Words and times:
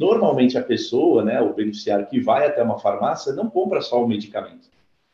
normalmente 0.00 0.56
a 0.56 0.62
pessoa, 0.62 1.22
né, 1.22 1.42
o 1.42 1.52
beneficiário 1.52 2.06
que 2.06 2.18
vai 2.18 2.46
até 2.46 2.62
uma 2.62 2.78
farmácia, 2.78 3.34
não 3.34 3.50
compra 3.50 3.82
só 3.82 4.02
o 4.02 4.08
medicamento. 4.08 4.70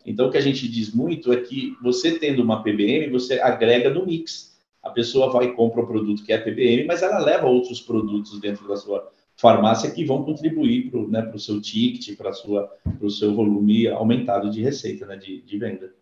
Então, 0.06 0.28
o 0.28 0.30
que 0.30 0.38
a 0.38 0.40
gente 0.40 0.68
diz 0.68 0.94
muito 0.94 1.32
é 1.32 1.40
que 1.40 1.76
você 1.82 2.16
tendo 2.16 2.40
uma 2.40 2.62
PBM, 2.62 3.10
você 3.10 3.40
agrega 3.40 3.90
no 3.90 4.06
mix. 4.06 4.56
A 4.80 4.90
pessoa 4.90 5.32
vai 5.32 5.46
e 5.46 5.52
compra 5.54 5.82
o 5.82 5.86
produto 5.88 6.22
que 6.22 6.32
é 6.32 6.38
PBM, 6.38 6.84
mas 6.86 7.02
ela 7.02 7.18
leva 7.18 7.48
outros 7.48 7.80
produtos 7.80 8.38
dentro 8.40 8.68
da 8.68 8.76
sua 8.76 9.10
farmácia 9.36 9.90
que 9.90 10.04
vão 10.04 10.22
contribuir 10.22 10.88
para 10.88 11.00
o 11.00 11.08
né, 11.08 11.32
seu 11.36 11.60
ticket, 11.60 12.16
para 12.16 12.30
o 13.00 13.10
seu 13.10 13.34
volume 13.34 13.88
aumentado 13.88 14.48
de 14.48 14.62
receita, 14.62 15.04
né, 15.04 15.16
de, 15.16 15.42
de 15.42 15.58
venda. 15.58 15.92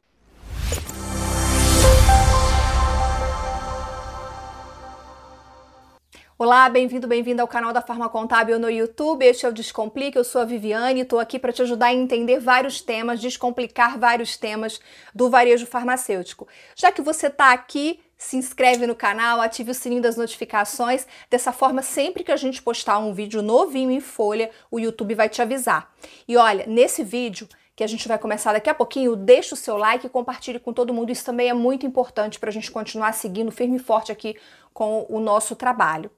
Olá, 6.36 6.68
bem-vindo, 6.68 7.06
bem-vinda 7.06 7.42
ao 7.42 7.48
canal 7.48 7.72
da 7.72 7.80
Farma 7.80 8.08
Contábil 8.08 8.58
no 8.58 8.68
YouTube. 8.68 9.24
Este 9.24 9.46
é 9.46 9.48
o 9.48 9.52
Descomplica, 9.52 10.18
eu 10.18 10.24
sou 10.24 10.40
a 10.40 10.44
Viviane 10.44 10.98
e 10.98 11.02
estou 11.04 11.20
aqui 11.20 11.38
para 11.38 11.52
te 11.52 11.62
ajudar 11.62 11.86
a 11.86 11.94
entender 11.94 12.40
vários 12.40 12.80
temas, 12.80 13.20
descomplicar 13.20 14.00
vários 14.00 14.36
temas 14.36 14.80
do 15.14 15.30
varejo 15.30 15.64
farmacêutico. 15.64 16.48
Já 16.74 16.90
que 16.90 17.00
você 17.00 17.28
está 17.28 17.52
aqui, 17.52 18.00
se 18.18 18.36
inscreve 18.36 18.84
no 18.84 18.96
canal, 18.96 19.40
ative 19.40 19.70
o 19.70 19.74
sininho 19.74 20.02
das 20.02 20.16
notificações. 20.16 21.06
Dessa 21.30 21.52
forma, 21.52 21.82
sempre 21.82 22.24
que 22.24 22.32
a 22.32 22.36
gente 22.36 22.60
postar 22.60 22.98
um 22.98 23.14
vídeo 23.14 23.40
novinho 23.40 23.92
em 23.92 24.00
folha, 24.00 24.50
o 24.72 24.80
YouTube 24.80 25.14
vai 25.14 25.28
te 25.28 25.40
avisar. 25.40 25.94
E 26.26 26.36
olha, 26.36 26.66
nesse 26.66 27.04
vídeo 27.04 27.48
que 27.76 27.84
a 27.84 27.86
gente 27.86 28.08
vai 28.08 28.18
começar 28.18 28.52
daqui 28.52 28.68
a 28.68 28.74
pouquinho, 28.74 29.14
deixa 29.14 29.54
o 29.54 29.58
seu 29.58 29.76
like 29.76 30.08
e 30.08 30.10
compartilhe 30.10 30.58
com 30.58 30.72
todo 30.72 30.92
mundo. 30.92 31.12
Isso 31.12 31.24
também 31.24 31.48
é 31.48 31.54
muito 31.54 31.86
importante 31.86 32.40
para 32.40 32.50
a 32.50 32.52
gente 32.52 32.72
continuar 32.72 33.12
seguindo 33.12 33.52
firme 33.52 33.76
e 33.76 33.80
forte 33.80 34.10
aqui 34.10 34.36
com 34.72 35.06
o 35.08 35.20
nosso 35.20 35.54
trabalho. 35.54 36.10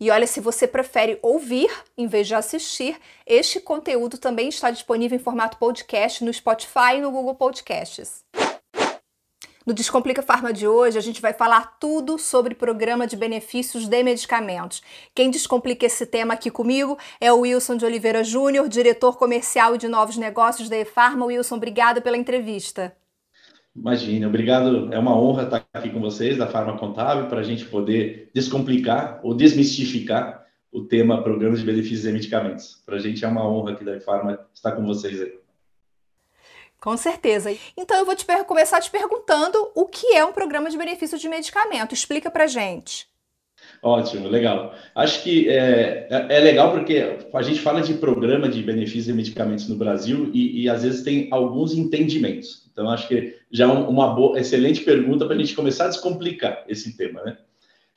E 0.00 0.10
olha, 0.10 0.26
se 0.26 0.40
você 0.40 0.66
prefere 0.66 1.18
ouvir 1.22 1.70
em 1.96 2.06
vez 2.06 2.26
de 2.26 2.34
assistir, 2.34 2.96
este 3.26 3.60
conteúdo 3.60 4.16
também 4.16 4.48
está 4.48 4.70
disponível 4.70 5.16
em 5.16 5.22
formato 5.22 5.58
podcast 5.58 6.24
no 6.24 6.32
Spotify 6.32 6.96
e 6.96 7.00
no 7.00 7.10
Google 7.10 7.34
Podcasts. 7.34 8.24
No 9.66 9.74
Descomplica 9.74 10.22
Farma 10.22 10.50
de 10.50 10.66
hoje, 10.66 10.96
a 10.96 11.00
gente 11.02 11.20
vai 11.20 11.34
falar 11.34 11.76
tudo 11.78 12.18
sobre 12.18 12.54
programa 12.54 13.06
de 13.06 13.16
benefícios 13.16 13.86
de 13.86 14.02
medicamentos. 14.02 14.82
Quem 15.14 15.30
descomplica 15.30 15.84
esse 15.84 16.06
tema 16.06 16.32
aqui 16.32 16.50
comigo 16.50 16.96
é 17.20 17.30
o 17.30 17.40
Wilson 17.40 17.76
de 17.76 17.84
Oliveira 17.84 18.24
Júnior, 18.24 18.66
diretor 18.66 19.18
comercial 19.18 19.74
e 19.74 19.78
de 19.78 19.86
novos 19.86 20.16
negócios 20.16 20.70
da 20.70 20.76
eFarma. 20.78 21.26
Wilson, 21.26 21.56
obrigada 21.56 22.00
pela 22.00 22.16
entrevista. 22.16 22.96
Imagina, 23.78 24.26
obrigado. 24.26 24.92
É 24.92 24.98
uma 24.98 25.16
honra 25.16 25.44
estar 25.44 25.64
aqui 25.72 25.90
com 25.90 26.00
vocês 26.00 26.36
da 26.36 26.48
Farma 26.48 26.76
Contábil 26.76 27.26
para 27.26 27.40
a 27.40 27.44
gente 27.44 27.64
poder 27.64 28.28
descomplicar 28.34 29.20
ou 29.22 29.34
desmistificar 29.34 30.44
o 30.72 30.82
tema 30.82 31.22
programas 31.22 31.60
de 31.60 31.66
benefícios 31.66 32.04
e 32.04 32.12
medicamentos. 32.12 32.82
Para 32.84 32.96
a 32.96 32.98
gente 32.98 33.24
é 33.24 33.28
uma 33.28 33.48
honra 33.48 33.72
aqui 33.72 33.84
da 33.84 34.00
Farma 34.00 34.38
estar 34.52 34.72
com 34.72 34.84
vocês 34.84 35.20
aí. 35.20 35.38
Com 36.80 36.96
certeza. 36.96 37.56
Então 37.76 37.98
eu 37.98 38.04
vou 38.04 38.16
te 38.16 38.26
começar 38.46 38.80
te 38.80 38.90
perguntando 38.90 39.70
o 39.74 39.86
que 39.86 40.14
é 40.14 40.24
um 40.24 40.32
programa 40.32 40.70
de 40.70 40.76
benefício 40.76 41.18
de 41.18 41.28
medicamento. 41.28 41.94
Explica 41.94 42.30
para 42.30 42.46
gente. 42.46 43.08
Ótimo, 43.82 44.28
legal. 44.28 44.74
Acho 44.94 45.22
que 45.22 45.48
é, 45.48 46.06
é, 46.10 46.36
é, 46.36 46.40
legal 46.40 46.72
porque 46.72 47.18
a 47.32 47.42
gente 47.42 47.60
fala 47.60 47.80
de 47.80 47.94
programa 47.94 48.48
de 48.48 48.62
benefícios 48.62 49.08
e 49.08 49.12
medicamentos 49.12 49.68
no 49.68 49.76
Brasil 49.76 50.30
e, 50.32 50.62
e 50.62 50.68
às 50.68 50.82
vezes 50.82 51.02
tem 51.02 51.28
alguns 51.30 51.74
entendimentos. 51.74 52.67
Então, 52.78 52.88
acho 52.90 53.08
que 53.08 53.34
já 53.50 53.64
é 53.64 53.66
uma 53.66 54.14
boa, 54.14 54.38
excelente 54.38 54.82
pergunta 54.82 55.26
para 55.26 55.34
a 55.34 55.38
gente 55.38 55.56
começar 55.56 55.86
a 55.86 55.88
descomplicar 55.88 56.64
esse 56.68 56.96
tema, 56.96 57.24
né? 57.24 57.36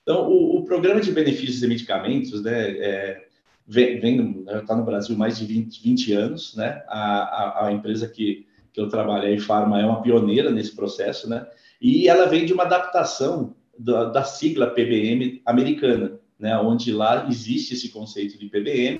Então, 0.01 0.27
o, 0.27 0.57
o 0.57 0.65
programa 0.65 0.99
de 0.99 1.11
benefícios 1.11 1.61
e 1.61 1.67
medicamentos, 1.67 2.41
né, 2.41 2.71
é, 2.79 3.25
vem, 3.67 3.99
está 4.47 4.75
no 4.75 4.83
Brasil 4.83 5.15
mais 5.15 5.37
de 5.37 5.45
20, 5.45 5.83
20 5.83 6.13
anos, 6.13 6.55
né? 6.55 6.83
A, 6.87 6.97
a, 6.97 7.67
a, 7.67 7.71
empresa 7.71 8.07
que, 8.07 8.47
que 8.73 8.81
eu 8.81 8.89
trabalho, 8.89 9.31
a 9.31 9.39
Pharma, 9.39 9.79
é 9.79 9.85
uma 9.85 10.01
pioneira 10.01 10.49
nesse 10.49 10.75
processo, 10.75 11.29
né? 11.29 11.45
E 11.79 12.07
ela 12.07 12.25
vem 12.25 12.43
de 12.43 12.51
uma 12.51 12.63
adaptação 12.63 13.53
da, 13.77 14.05
da 14.05 14.23
sigla 14.23 14.65
PBM 14.65 15.43
americana, 15.45 16.19
né? 16.39 16.57
Onde 16.57 16.91
lá 16.91 17.27
existe 17.29 17.75
esse 17.75 17.89
conceito 17.89 18.35
de 18.39 18.49
PBM, 18.49 18.99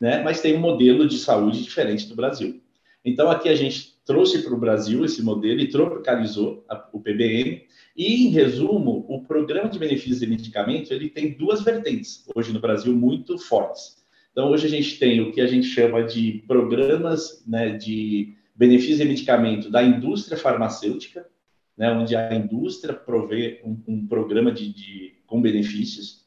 né? 0.00 0.22
Mas 0.22 0.40
tem 0.40 0.54
um 0.54 0.60
modelo 0.60 1.08
de 1.08 1.18
saúde 1.18 1.64
diferente 1.64 2.06
do 2.06 2.14
Brasil. 2.14 2.62
Então, 3.04 3.28
aqui 3.28 3.48
a 3.48 3.56
gente 3.56 3.95
trouxe 4.06 4.42
para 4.42 4.54
o 4.54 4.58
Brasil 4.58 5.04
esse 5.04 5.20
modelo 5.20 5.60
e 5.60 5.68
tropicalizou 5.68 6.64
a, 6.68 6.88
o 6.92 7.00
PBM. 7.00 7.64
E, 7.96 8.26
em 8.26 8.30
resumo, 8.30 9.04
o 9.08 9.22
programa 9.24 9.68
de 9.68 9.78
benefícios 9.78 10.20
de 10.20 10.28
medicamento 10.28 10.94
ele 10.94 11.10
tem 11.10 11.32
duas 11.32 11.62
vertentes, 11.62 12.24
hoje 12.34 12.52
no 12.52 12.60
Brasil, 12.60 12.94
muito 12.94 13.36
fortes. 13.36 13.96
Então, 14.30 14.50
hoje 14.50 14.66
a 14.66 14.70
gente 14.70 14.98
tem 14.98 15.20
o 15.20 15.32
que 15.32 15.40
a 15.40 15.46
gente 15.46 15.66
chama 15.66 16.04
de 16.04 16.44
programas 16.46 17.42
né, 17.46 17.70
de 17.70 18.34
benefícios 18.54 18.98
de 18.98 19.04
medicamento 19.04 19.70
da 19.70 19.82
indústria 19.82 20.38
farmacêutica, 20.38 21.26
né, 21.76 21.90
onde 21.90 22.14
a 22.14 22.34
indústria 22.34 22.94
provê 22.94 23.60
um, 23.64 23.76
um 23.88 24.06
programa 24.06 24.52
de, 24.52 24.72
de, 24.72 25.14
com 25.26 25.42
benefícios, 25.42 26.24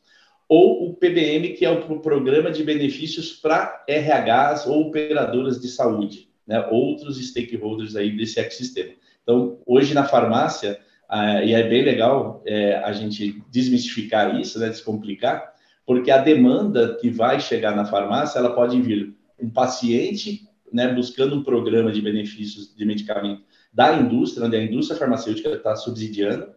ou 0.48 0.90
o 0.90 0.96
PBM, 0.96 1.54
que 1.54 1.64
é 1.64 1.70
o 1.70 2.00
programa 2.00 2.52
de 2.52 2.64
benefícios 2.64 3.34
para 3.34 3.86
RHs 3.88 4.66
ou 4.66 4.88
operadoras 4.88 5.62
de 5.62 5.68
saúde 5.68 6.29
né, 6.50 6.68
outros 6.72 7.24
stakeholders 7.24 7.96
aí 7.96 8.18
desse 8.18 8.40
ecossistema. 8.40 8.90
Então, 9.22 9.60
hoje 9.68 9.94
na 9.94 10.04
farmácia, 10.04 10.80
ah, 11.08 11.44
e 11.46 11.54
é 11.54 11.70
bem 11.70 11.84
legal 11.84 12.42
é, 12.46 12.78
a 12.78 12.92
gente 12.92 13.44
desmistificar 13.52 14.40
isso, 14.40 14.60
né, 14.60 14.68
descomplicar, 14.68 15.54
porque 15.86 16.10
a 16.10 16.18
demanda 16.18 16.98
que 17.00 17.10
vai 17.10 17.40
chegar 17.40 17.76
na 17.76 17.86
farmácia, 17.86 18.40
ela 18.40 18.56
pode 18.56 18.82
vir 18.82 19.16
um 19.40 19.50
paciente 19.50 20.48
né, 20.74 20.92
buscando 20.92 21.36
um 21.36 21.44
programa 21.44 21.92
de 21.92 22.02
benefícios 22.02 22.76
de 22.76 22.84
medicamento 22.84 23.44
da 23.72 23.96
indústria, 23.96 24.48
onde 24.48 24.56
a 24.56 24.64
indústria 24.64 24.98
farmacêutica 24.98 25.50
está 25.50 25.76
subsidiando, 25.76 26.48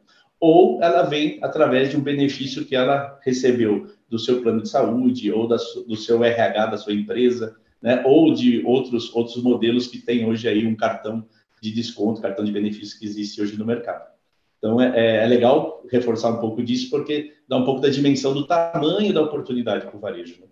ou 0.41 0.83
ela 0.83 1.03
vem 1.03 1.39
através 1.43 1.91
de 1.91 1.97
um 1.99 2.01
benefício 2.01 2.65
que 2.65 2.75
ela 2.75 3.19
recebeu 3.23 3.87
do 4.09 4.19
seu 4.19 4.41
plano 4.41 4.63
de 4.63 4.69
saúde 4.71 5.31
ou 5.31 5.47
da, 5.47 5.57
do 5.87 5.97
seu 5.97 6.25
RH 6.25 6.67
da 6.67 6.79
sua 6.79 6.95
empresa, 6.95 7.57
né, 7.83 8.03
ou 8.07 8.33
de 8.33 8.65
outros, 8.65 9.15
outros 9.15 9.43
modelos 9.43 9.87
que 9.87 9.99
tem 9.99 10.27
hoje 10.27 10.49
aí 10.49 10.67
um 10.67 10.77
cartão 10.77 11.27
de 11.61 11.71
desconto, 11.71 12.21
cartão 12.21 12.45
de 12.45 12.53
benefício 12.53 12.99
que 12.99 13.05
existe 13.05 13.41
hoje 13.41 13.59
no 13.59 13.67
mercado. 13.67 14.11
Então, 14.59 14.81
é, 14.81 14.93
é, 14.95 15.25
é 15.25 15.27
legal 15.27 15.85
reforçar 15.91 16.31
um 16.31 16.39
pouco 16.39 16.63
disso, 16.63 16.89
porque 16.89 17.35
dá 17.49 17.57
um 17.57 17.65
pouco 17.65 17.81
da 17.81 17.89
dimensão 17.89 18.33
do 18.33 18.47
tamanho 18.47 19.13
da 19.13 19.23
oportunidade 19.23 19.87
para 19.87 19.97
o 19.97 20.01
varejo. 20.01 20.41
Né? 20.41 20.47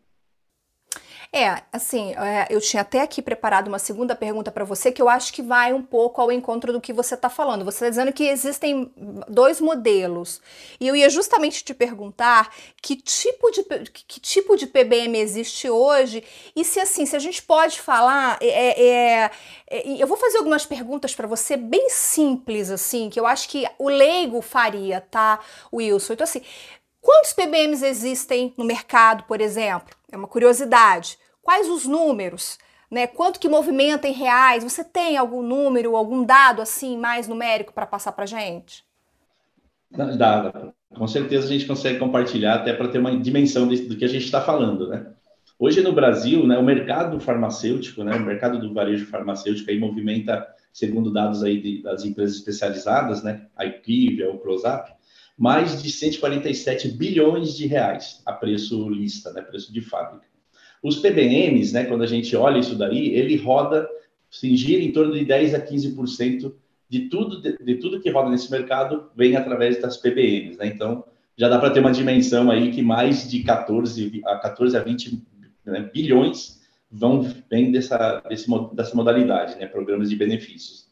É, 1.32 1.62
assim, 1.72 2.12
é, 2.16 2.48
eu 2.50 2.60
tinha 2.60 2.80
até 2.80 3.02
aqui 3.02 3.22
preparado 3.22 3.68
uma 3.68 3.78
segunda 3.78 4.16
pergunta 4.16 4.50
para 4.50 4.64
você 4.64 4.91
que 4.91 5.00
eu 5.00 5.08
acho 5.08 5.32
que 5.32 5.41
vai 5.41 5.72
um 5.72 5.80
pouco 5.80 6.20
ao 6.20 6.32
encontro 6.32 6.72
do 6.72 6.80
que 6.80 6.92
você 6.92 7.14
está 7.14 7.30
falando. 7.30 7.64
Você 7.64 7.76
está 7.76 7.88
dizendo 7.88 8.12
que 8.12 8.24
existem 8.24 8.92
dois 9.28 9.60
modelos. 9.60 10.41
E 10.80 10.88
eu 10.88 10.96
ia 10.96 11.08
justamente 11.08 11.62
te 11.62 11.72
perguntar 11.72 12.52
que 12.82 12.96
tipo 12.96 13.48
de, 13.52 13.62
que 13.92 14.18
tipo 14.18 14.56
de 14.56 14.66
PBM 14.66 15.16
existe 15.20 15.70
hoje 15.70 16.24
e 16.56 16.64
se 16.64 16.80
assim, 16.80 17.06
se 17.06 17.14
a 17.14 17.20
gente 17.20 17.42
pode 17.44 17.80
falar. 17.80 18.36
É, 18.41 18.82
é, 18.82 19.30
é, 19.70 20.02
eu 20.02 20.08
vou 20.08 20.16
fazer 20.16 20.38
algumas 20.38 20.66
perguntas 20.66 21.14
para 21.14 21.28
você 21.28 21.56
bem 21.56 21.91
simples, 21.91 22.70
assim, 22.70 23.08
que 23.08 23.20
eu 23.20 23.26
acho 23.26 23.48
que 23.48 23.68
o 23.78 23.88
leigo 23.88 24.42
faria, 24.42 25.00
tá, 25.00 25.38
Wilson? 25.72 26.14
Então, 26.14 26.24
assim, 26.24 26.42
Quantos 27.00 27.32
PBMs 27.32 27.82
existem 27.82 28.52
no 28.58 28.64
mercado, 28.64 29.24
por 29.24 29.41
exemplo? 29.41 29.97
É 30.12 30.16
uma 30.16 30.28
curiosidade. 30.28 31.18
Quais 31.43 31.69
os 31.69 31.87
números? 31.87 32.59
Né? 32.91 33.06
Quanto 33.06 33.39
que 33.39 33.49
movimenta 33.49 34.09
em 34.09 34.12
reais? 34.12 34.65
Você 34.65 34.83
tem 34.83 35.17
algum 35.17 35.43
número, 35.43 35.97
algum 35.97 36.25
dado 36.25 36.61
assim 36.61 36.97
mais 36.97 37.28
numérico 37.28 37.73
para 37.73 37.87
passar 37.87 38.12
para 38.12 38.27
gente? 38.27 38.84
Dá, 39.91 40.73
com 40.95 41.06
certeza 41.06 41.47
a 41.47 41.51
gente 41.51 41.67
consegue 41.67 41.99
compartilhar 41.99 42.55
até 42.55 42.73
para 42.73 42.89
ter 42.89 42.99
uma 42.99 43.17
dimensão 43.17 43.67
do 43.67 43.97
que 43.97 44.05
a 44.05 44.09
gente 44.09 44.25
está 44.25 44.41
falando, 44.41 44.89
né? 44.89 45.06
Hoje 45.59 45.83
no 45.83 45.93
Brasil, 45.93 46.47
né, 46.47 46.56
o 46.56 46.65
mercado 46.65 47.21
farmacêutico, 47.21 48.03
né, 48.03 48.16
o 48.16 48.25
mercado 48.25 48.59
do 48.59 48.72
varejo 48.72 49.04
farmacêutico 49.07 49.71
aí 49.71 49.78
movimenta, 49.78 50.47
segundo 50.72 51.13
dados 51.13 51.43
aí 51.43 51.60
de, 51.60 51.83
das 51.83 52.03
empresas 52.03 52.36
especializadas, 52.36 53.22
né, 53.22 53.47
a 53.54 53.66
IQVIA, 53.66 54.31
o 54.31 54.39
Prozap, 54.39 54.91
mais 55.36 55.83
de 55.83 55.91
147 55.91 56.89
bilhões 56.93 57.54
de 57.54 57.66
reais 57.66 58.22
a 58.25 58.33
preço 58.33 58.89
lista, 58.89 59.33
né, 59.33 59.43
preço 59.43 59.71
de 59.71 59.83
fábrica. 59.83 60.25
Os 60.82 60.97
PBMs, 60.97 61.72
né, 61.72 61.84
quando 61.84 62.03
a 62.03 62.06
gente 62.06 62.34
olha 62.34 62.59
isso 62.59 62.74
daí, 62.74 63.15
ele 63.15 63.36
roda, 63.36 63.88
se 64.30 64.56
gira 64.56 64.82
em 64.82 64.92
torno 64.92 65.12
de 65.12 65.24
10 65.24 65.54
a 65.54 65.60
15% 65.60 66.53
de 66.88 67.09
tudo, 67.09 67.41
de, 67.41 67.56
de, 67.59 67.74
tudo 67.77 68.00
que 68.00 68.10
roda 68.10 68.30
nesse 68.30 68.50
mercado 68.50 69.10
vem 69.15 69.36
através 69.36 69.80
das 69.80 69.97
PBMs, 69.97 70.59
né? 70.59 70.66
Então, 70.66 71.04
já 71.36 71.48
dá 71.48 71.59
para 71.59 71.71
ter 71.71 71.80
uma 71.80 71.92
dimensão 71.92 72.50
aí 72.50 72.72
que 72.72 72.82
mais 72.82 73.30
de 73.30 73.42
14 73.42 74.21
a 74.27 74.36
14 74.36 74.77
a 74.77 74.82
20 74.82 75.22
né, 75.65 75.91
bilhões 75.92 76.60
vão 76.91 77.22
vem 77.48 77.71
dessa, 77.71 78.21
desse, 78.28 78.47
dessa 78.74 78.97
modalidade, 78.97 79.56
né? 79.56 79.66
Programas 79.66 80.10
de 80.10 80.16
benefícios. 80.16 80.88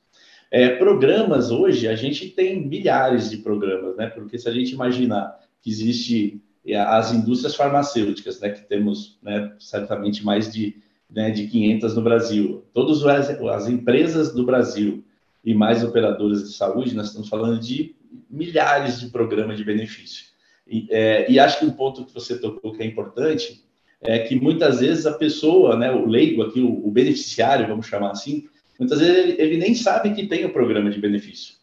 É, 0.50 0.68
programas 0.76 1.50
hoje, 1.50 1.88
a 1.88 1.94
gente 1.94 2.30
tem 2.30 2.66
milhares 2.66 3.28
de 3.30 3.38
programas, 3.38 3.96
né? 3.96 4.06
Porque 4.06 4.38
se 4.38 4.48
a 4.48 4.52
gente 4.52 4.72
imaginar 4.72 5.38
que 5.60 5.68
existe 5.68 6.40
as 6.74 7.12
indústrias 7.12 7.54
farmacêuticas, 7.54 8.40
né, 8.40 8.50
que 8.50 8.62
temos 8.62 9.18
né, 9.22 9.52
certamente 9.58 10.24
mais 10.24 10.52
de, 10.52 10.76
né, 11.10 11.30
de 11.30 11.46
500 11.46 11.94
no 11.94 12.02
Brasil, 12.02 12.64
todas 12.72 13.04
as, 13.04 13.30
as 13.30 13.68
empresas 13.68 14.34
do 14.34 14.44
Brasil 14.44 15.04
e 15.44 15.54
mais 15.54 15.82
operadoras 15.82 16.48
de 16.48 16.54
saúde, 16.54 16.94
nós 16.94 17.08
estamos 17.08 17.28
falando 17.28 17.58
de 17.58 17.94
milhares 18.28 19.00
de 19.00 19.08
programas 19.08 19.56
de 19.56 19.64
benefício. 19.64 20.26
E, 20.66 20.86
é, 20.90 21.30
e 21.30 21.38
acho 21.38 21.60
que 21.60 21.64
um 21.64 21.70
ponto 21.70 22.04
que 22.04 22.12
você 22.12 22.38
tocou 22.38 22.72
que 22.72 22.82
é 22.82 22.86
importante 22.86 23.64
é 24.00 24.18
que 24.20 24.36
muitas 24.36 24.80
vezes 24.80 25.06
a 25.06 25.12
pessoa, 25.12 25.76
né, 25.76 25.90
o 25.90 26.06
leigo 26.06 26.42
aqui, 26.42 26.60
o, 26.60 26.86
o 26.86 26.90
beneficiário, 26.90 27.66
vamos 27.66 27.86
chamar 27.86 28.10
assim, 28.10 28.46
muitas 28.78 29.00
vezes 29.00 29.16
ele, 29.16 29.40
ele, 29.40 29.56
nem 29.56 29.74
sabe 29.74 30.14
que 30.14 30.26
tem 30.26 30.44
o 30.44 30.52
programa 30.52 30.90
de 30.90 31.00
benefício. 31.00 31.54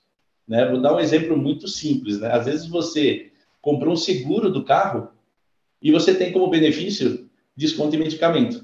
Né? 0.47 0.65
Vou 0.69 0.81
dar 0.81 0.95
um 0.95 0.99
exemplo 0.99 1.37
muito 1.37 1.67
simples. 1.67 2.19
Né? 2.19 2.31
Às 2.31 2.45
vezes 2.45 2.67
você 2.67 3.31
comprou 3.65 3.93
um 3.93 3.97
seguro 3.97 4.51
do 4.51 4.63
carro 4.63 5.09
e 5.81 5.91
você 5.91 6.13
tem 6.13 6.31
como 6.31 6.51
benefício 6.51 7.27
desconto 7.57 7.95
em 7.95 7.99
medicamento. 7.99 8.63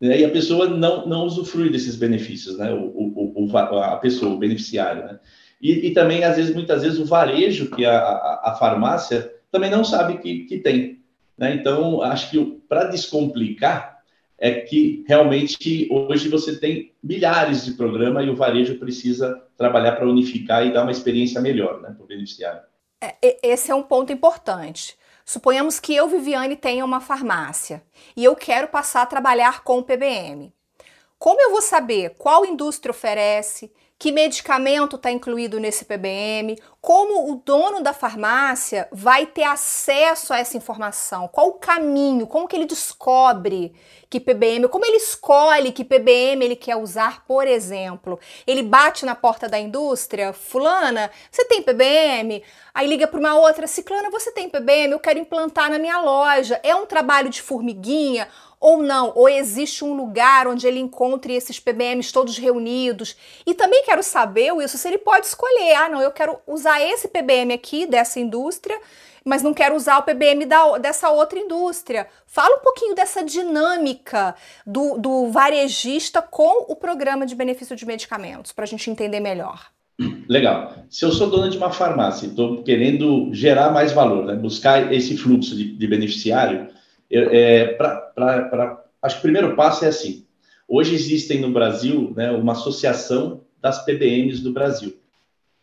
Né? 0.00 0.18
E 0.18 0.24
a 0.24 0.30
pessoa 0.30 0.68
não, 0.68 1.06
não 1.06 1.24
usufrui 1.24 1.70
desses 1.70 1.94
benefícios, 1.94 2.58
né? 2.58 2.72
o, 2.72 2.86
o, 2.86 3.46
o 3.46 3.56
a 3.56 3.96
pessoa, 3.98 4.34
o 4.34 4.38
beneficiário. 4.38 5.04
Né? 5.04 5.20
E, 5.62 5.86
e, 5.86 5.90
também, 5.92 6.24
às 6.24 6.36
vezes, 6.36 6.52
muitas 6.52 6.82
vezes, 6.82 6.98
o 6.98 7.04
varejo, 7.04 7.70
que 7.70 7.84
a, 7.84 7.96
a, 8.00 8.50
a 8.50 8.56
farmácia, 8.56 9.32
também 9.48 9.70
não 9.70 9.84
sabe 9.84 10.18
que, 10.18 10.44
que 10.44 10.58
tem. 10.58 11.00
Né? 11.36 11.54
Então, 11.54 12.02
acho 12.02 12.30
que 12.30 12.60
para 12.68 12.84
descomplicar, 12.84 13.98
é 14.36 14.60
que 14.60 15.04
realmente 15.06 15.88
hoje 15.88 16.28
você 16.28 16.58
tem 16.58 16.92
milhares 17.02 17.64
de 17.64 17.72
programas 17.72 18.26
e 18.26 18.30
o 18.30 18.36
varejo 18.36 18.76
precisa 18.78 19.40
trabalhar 19.56 19.92
para 19.92 20.08
unificar 20.08 20.66
e 20.66 20.72
dar 20.72 20.82
uma 20.82 20.92
experiência 20.92 21.40
melhor 21.40 21.80
né, 21.80 21.90
para 21.90 22.04
o 22.04 22.06
beneficiário. 22.06 22.60
É, 23.00 23.38
esse 23.42 23.70
é 23.70 23.74
um 23.74 23.82
ponto 23.82 24.12
importante. 24.12 24.98
Suponhamos 25.24 25.78
que 25.78 25.94
eu, 25.94 26.08
Viviane, 26.08 26.56
tenha 26.56 26.84
uma 26.84 27.00
farmácia 27.00 27.82
e 28.16 28.24
eu 28.24 28.34
quero 28.34 28.68
passar 28.68 29.02
a 29.02 29.06
trabalhar 29.06 29.62
com 29.62 29.78
o 29.78 29.84
PBM. 29.84 30.52
Como 31.18 31.40
eu 31.40 31.50
vou 31.50 31.60
saber 31.60 32.14
qual 32.16 32.46
indústria 32.46 32.90
oferece, 32.90 33.72
que 33.98 34.12
medicamento 34.12 34.94
está 34.94 35.10
incluído 35.10 35.58
nesse 35.58 35.84
PBM, 35.84 36.56
como 36.80 37.32
o 37.32 37.42
dono 37.44 37.82
da 37.82 37.92
farmácia 37.92 38.86
vai 38.92 39.26
ter 39.26 39.42
acesso 39.42 40.32
a 40.32 40.38
essa 40.38 40.56
informação, 40.56 41.26
qual 41.26 41.48
o 41.48 41.54
caminho, 41.54 42.26
como 42.26 42.46
que 42.46 42.54
ele 42.54 42.64
descobre 42.64 43.74
que 44.08 44.20
PBM, 44.20 44.68
como 44.68 44.86
ele 44.86 44.96
escolhe 44.96 45.72
que 45.72 45.84
PBM 45.84 46.44
ele 46.44 46.56
quer 46.56 46.76
usar, 46.76 47.26
por 47.26 47.46
exemplo. 47.46 48.18
Ele 48.46 48.62
bate 48.62 49.04
na 49.04 49.14
porta 49.14 49.48
da 49.48 49.58
indústria, 49.58 50.32
fulana, 50.32 51.10
você 51.30 51.44
tem 51.44 51.62
PBM? 51.62 52.42
Aí 52.72 52.86
liga 52.86 53.06
para 53.06 53.18
uma 53.18 53.34
outra, 53.34 53.66
ciclana, 53.66 54.10
você 54.10 54.30
tem 54.30 54.48
PBM? 54.48 54.92
Eu 54.92 55.00
quero 55.00 55.18
implantar 55.18 55.68
na 55.68 55.78
minha 55.78 56.00
loja. 56.00 56.60
É 56.62 56.74
um 56.74 56.86
trabalho 56.86 57.28
de 57.28 57.42
formiguinha 57.42 58.28
ou 58.60 58.82
não, 58.82 59.12
ou 59.14 59.28
existe 59.28 59.84
um 59.84 59.94
lugar 59.94 60.46
onde 60.46 60.66
ele 60.66 60.80
encontre 60.80 61.34
esses 61.34 61.60
PBMs 61.60 62.12
todos 62.12 62.38
reunidos. 62.38 63.16
E 63.46 63.54
também 63.54 63.84
quero 63.84 64.02
saber, 64.02 64.52
Wilson, 64.52 64.78
se 64.78 64.88
ele 64.88 64.98
pode 64.98 65.26
escolher, 65.26 65.74
ah, 65.74 65.88
não, 65.88 66.00
eu 66.00 66.10
quero 66.10 66.38
usar 66.46 66.80
esse 66.80 67.08
PBM 67.08 67.52
aqui 67.52 67.86
dessa 67.86 68.18
indústria, 68.18 68.78
mas 69.24 69.42
não 69.42 69.54
quero 69.54 69.76
usar 69.76 69.98
o 69.98 70.02
PBM 70.02 70.46
da, 70.46 70.78
dessa 70.78 71.10
outra 71.10 71.38
indústria. 71.38 72.08
Fala 72.26 72.56
um 72.56 72.60
pouquinho 72.60 72.94
dessa 72.94 73.22
dinâmica 73.22 74.34
do, 74.66 74.98
do 74.98 75.30
varejista 75.30 76.22
com 76.22 76.64
o 76.68 76.74
programa 76.74 77.26
de 77.26 77.34
benefício 77.34 77.76
de 77.76 77.86
medicamentos, 77.86 78.52
para 78.52 78.64
a 78.64 78.68
gente 78.68 78.90
entender 78.90 79.20
melhor. 79.20 79.70
Legal. 80.28 80.84
Se 80.88 81.04
eu 81.04 81.10
sou 81.10 81.28
dona 81.28 81.50
de 81.50 81.56
uma 81.56 81.72
farmácia 81.72 82.26
e 82.26 82.30
estou 82.30 82.62
querendo 82.62 83.30
gerar 83.32 83.70
mais 83.70 83.92
valor, 83.92 84.24
né, 84.24 84.34
buscar 84.34 84.92
esse 84.92 85.16
fluxo 85.16 85.56
de, 85.56 85.76
de 85.76 85.86
beneficiário, 85.86 86.68
é, 87.10 87.66
pra, 87.74 87.96
pra, 87.96 88.42
pra, 88.42 88.84
acho 89.02 89.16
que 89.16 89.20
o 89.20 89.22
primeiro 89.22 89.54
passo 89.56 89.84
é 89.84 89.88
assim. 89.88 90.26
Hoje 90.66 90.94
existem 90.94 91.40
no 91.40 91.50
Brasil 91.50 92.12
né, 92.14 92.30
uma 92.30 92.52
associação 92.52 93.42
das 93.60 93.84
PBMs 93.84 94.42
do 94.42 94.52
Brasil, 94.52 94.96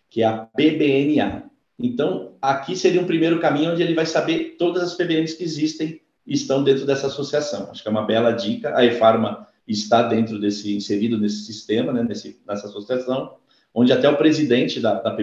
que 0.09 0.21
é 0.21 0.25
a 0.25 0.37
PBNA. 0.37 1.43
Então, 1.77 2.33
aqui 2.41 2.75
seria 2.75 3.01
um 3.01 3.05
primeiro 3.05 3.39
caminho 3.39 3.71
onde 3.71 3.83
ele 3.83 3.93
vai 3.93 4.05
saber 4.05 4.55
todas 4.57 4.81
as 4.81 4.95
PBMs 4.95 5.35
que 5.35 5.43
existem 5.43 6.01
e 6.25 6.33
estão 6.33 6.63
dentro 6.63 6.85
dessa 6.85 7.07
associação. 7.07 7.69
Acho 7.69 7.83
que 7.83 7.87
é 7.87 7.91
uma 7.91 8.05
bela 8.05 8.31
dica. 8.31 8.75
A 8.75 8.83
eFarma 8.83 9.47
está 9.67 10.03
dentro 10.03 10.39
desse, 10.39 10.75
inserido 10.75 11.17
nesse 11.17 11.45
sistema, 11.45 11.93
né, 11.93 12.03
nesse, 12.03 12.39
nessa 12.47 12.67
associação, 12.67 13.35
onde 13.73 13.91
até 13.91 14.09
o 14.09 14.17
presidente 14.17 14.79
da, 14.79 15.01
da 15.01 15.15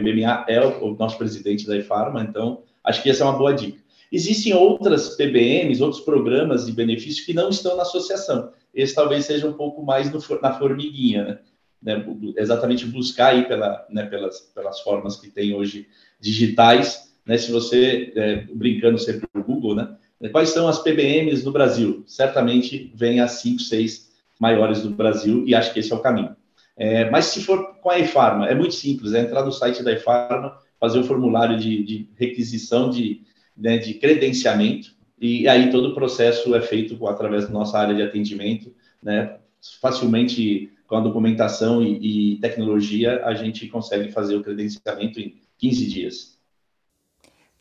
é 0.46 0.64
o, 0.64 0.92
o 0.92 0.94
nosso 0.96 1.18
presidente 1.18 1.66
da 1.66 1.76
eFarma. 1.76 2.22
Então, 2.22 2.62
acho 2.84 3.02
que 3.02 3.10
essa 3.10 3.24
é 3.24 3.26
uma 3.26 3.38
boa 3.38 3.52
dica. 3.52 3.81
Existem 4.12 4.52
outras 4.52 5.16
PBMs, 5.16 5.82
outros 5.82 6.02
programas 6.02 6.66
de 6.66 6.72
benefício 6.72 7.24
que 7.24 7.32
não 7.32 7.48
estão 7.48 7.76
na 7.76 7.82
associação. 7.82 8.52
Esse 8.74 8.94
talvez 8.94 9.24
seja 9.24 9.48
um 9.48 9.54
pouco 9.54 9.82
mais 9.82 10.12
no, 10.12 10.20
na 10.42 10.52
formiguinha, 10.52 11.24
né? 11.24 11.38
né? 11.82 12.04
Exatamente 12.36 12.84
buscar 12.84 13.28
aí 13.28 13.48
pela, 13.48 13.86
né, 13.88 14.04
pelas, 14.04 14.40
pelas 14.54 14.80
formas 14.80 15.16
que 15.16 15.30
tem 15.30 15.54
hoje 15.54 15.88
digitais, 16.20 17.14
né? 17.24 17.38
Se 17.38 17.50
você, 17.50 18.12
é, 18.14 18.36
brincando 18.52 18.98
sempre 18.98 19.26
no 19.34 19.42
Google, 19.42 19.74
né? 19.74 19.96
Quais 20.30 20.50
são 20.50 20.68
as 20.68 20.78
PBMs 20.78 21.44
no 21.44 21.50
Brasil? 21.50 22.04
Certamente 22.06 22.92
vem 22.94 23.20
as 23.20 23.32
cinco, 23.32 23.60
seis 23.60 24.12
maiores 24.38 24.82
do 24.82 24.90
Brasil 24.90 25.44
e 25.46 25.54
acho 25.54 25.72
que 25.72 25.80
esse 25.80 25.92
é 25.92 25.96
o 25.96 26.00
caminho. 26.00 26.36
É, 26.76 27.10
mas 27.10 27.26
se 27.26 27.42
for 27.42 27.76
com 27.80 27.90
a 27.90 27.98
eFarma, 27.98 28.46
é 28.46 28.54
muito 28.54 28.74
simples, 28.74 29.12
é 29.14 29.20
entrar 29.20 29.44
no 29.44 29.52
site 29.52 29.82
da 29.82 29.92
eFarma, 29.92 30.56
fazer 30.78 30.98
o 30.98 31.04
formulário 31.04 31.58
de, 31.58 31.82
de 31.82 32.08
requisição 32.16 32.90
de, 32.90 33.22
né, 33.56 33.78
de 33.78 33.94
credenciamento, 33.94 34.94
e 35.20 35.46
aí 35.46 35.70
todo 35.70 35.90
o 35.90 35.94
processo 35.94 36.54
é 36.54 36.60
feito 36.60 37.06
através 37.06 37.46
da 37.46 37.52
nossa 37.52 37.78
área 37.78 37.94
de 37.94 38.02
atendimento, 38.02 38.74
né, 39.02 39.38
facilmente 39.80 40.72
com 40.86 40.96
a 40.96 41.00
documentação 41.00 41.82
e, 41.82 42.34
e 42.34 42.40
tecnologia, 42.40 43.24
a 43.24 43.34
gente 43.34 43.68
consegue 43.68 44.10
fazer 44.10 44.36
o 44.36 44.42
credenciamento 44.42 45.20
em 45.20 45.40
15 45.58 45.86
dias. 45.86 46.38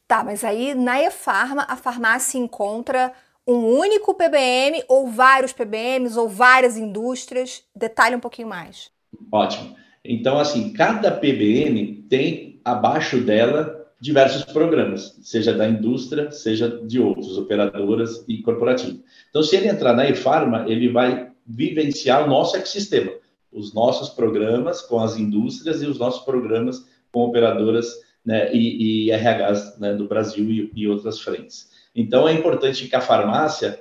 Tá, 0.07 0.23
mas 0.23 0.43
aí 0.43 0.75
na 0.75 1.01
eFarma, 1.01 1.65
a 1.69 1.77
farmácia 1.77 2.37
encontra 2.37 3.13
um 3.47 3.65
único 3.65 4.13
PBM 4.13 4.83
ou 4.87 5.07
vários 5.07 5.53
PBMs 5.53 6.17
ou 6.17 6.27
várias 6.27 6.77
indústrias? 6.77 7.63
Detalhe 7.75 8.15
um 8.15 8.19
pouquinho 8.19 8.47
mais. 8.47 8.91
Ótimo. 9.31 9.75
Então, 10.03 10.37
assim, 10.39 10.73
cada 10.73 11.11
PBM 11.11 12.05
tem 12.09 12.59
abaixo 12.65 13.21
dela 13.21 13.80
diversos 14.01 14.43
programas, 14.45 15.15
seja 15.21 15.53
da 15.53 15.69
indústria, 15.69 16.31
seja 16.31 16.67
de 16.67 16.99
outros, 16.99 17.37
operadoras 17.37 18.25
e 18.27 18.41
corporativos. 18.41 18.99
Então, 19.29 19.43
se 19.43 19.55
ele 19.55 19.67
entrar 19.67 19.93
na 19.93 20.09
eFarma, 20.09 20.65
ele 20.67 20.89
vai 20.89 21.29
vivenciar 21.45 22.25
o 22.25 22.27
nosso 22.27 22.57
ecossistema, 22.57 23.11
os 23.51 23.75
nossos 23.75 24.09
programas 24.09 24.81
com 24.81 24.99
as 24.99 25.17
indústrias 25.17 25.83
e 25.83 25.85
os 25.85 25.99
nossos 25.99 26.25
programas 26.25 26.83
com 27.11 27.21
operadoras 27.25 27.93
né, 28.25 28.51
e, 28.51 29.07
e 29.07 29.11
RHs 29.11 29.77
né, 29.77 29.93
do 29.93 30.07
Brasil 30.07 30.49
e, 30.49 30.71
e 30.75 30.87
outras 30.87 31.19
frentes. 31.19 31.69
Então, 31.95 32.27
é 32.27 32.33
importante 32.33 32.87
que 32.87 32.95
a 32.95 33.01
farmácia 33.01 33.79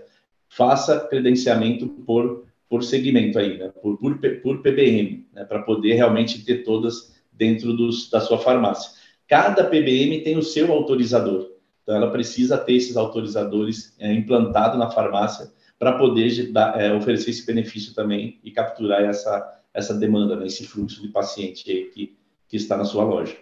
faça 0.50 1.00
credenciamento 1.00 1.88
por, 1.88 2.44
por 2.68 2.84
segmento 2.84 3.38
aí, 3.38 3.56
né, 3.56 3.72
por, 3.80 3.96
por, 3.96 4.18
por 4.42 4.60
PBM, 4.60 5.26
né, 5.32 5.44
para 5.44 5.62
poder 5.62 5.94
realmente 5.94 6.44
ter 6.44 6.62
todas 6.62 7.18
dentro 7.32 7.72
dos, 7.72 8.10
da 8.10 8.20
sua 8.20 8.36
farmácia. 8.36 8.99
Cada 9.30 9.62
PBM 9.62 10.22
tem 10.24 10.36
o 10.36 10.42
seu 10.42 10.72
autorizador. 10.72 11.52
Então, 11.84 11.94
ela 11.94 12.10
precisa 12.10 12.58
ter 12.58 12.74
esses 12.74 12.96
autorizadores 12.96 13.94
é, 13.96 14.12
implantados 14.12 14.76
na 14.76 14.90
farmácia 14.90 15.52
para 15.78 15.96
poder 15.96 16.50
dar, 16.50 16.80
é, 16.80 16.92
oferecer 16.92 17.30
esse 17.30 17.46
benefício 17.46 17.94
também 17.94 18.40
e 18.42 18.50
capturar 18.50 19.02
essa, 19.02 19.60
essa 19.72 19.94
demanda, 19.94 20.34
né, 20.34 20.46
esse 20.46 20.66
fluxo 20.66 21.00
de 21.00 21.08
paciente 21.08 21.62
que, 21.62 22.16
que 22.48 22.56
está 22.56 22.76
na 22.76 22.84
sua 22.84 23.04
loja. 23.04 23.36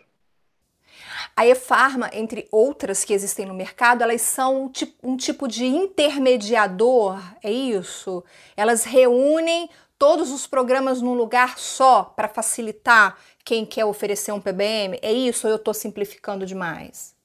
A 1.35 1.47
eFarma, 1.47 2.11
entre 2.13 2.47
outras 2.53 3.03
que 3.03 3.15
existem 3.15 3.47
no 3.47 3.55
mercado, 3.55 4.03
elas 4.03 4.21
são 4.21 4.65
um 4.65 4.69
tipo, 4.69 4.93
um 5.03 5.17
tipo 5.17 5.49
de 5.49 5.65
intermediador, 5.65 7.19
é 7.43 7.51
isso? 7.51 8.23
Elas 8.55 8.85
reúnem 8.85 9.71
todos 9.99 10.31
os 10.31 10.47
programas 10.47 11.03
num 11.03 11.15
lugar 11.15 11.59
só 11.59 12.05
para 12.05 12.29
facilitar 12.29 13.19
quem 13.49 13.65
quer 13.65 13.87
oferecer 13.87 14.31
um 14.31 14.39
PBM? 14.39 14.99
É 15.01 15.11
isso 15.11 15.47
ou 15.47 15.51
eu 15.51 15.57
estou 15.57 15.73
simplificando 15.73 16.45
demais? 16.45 17.17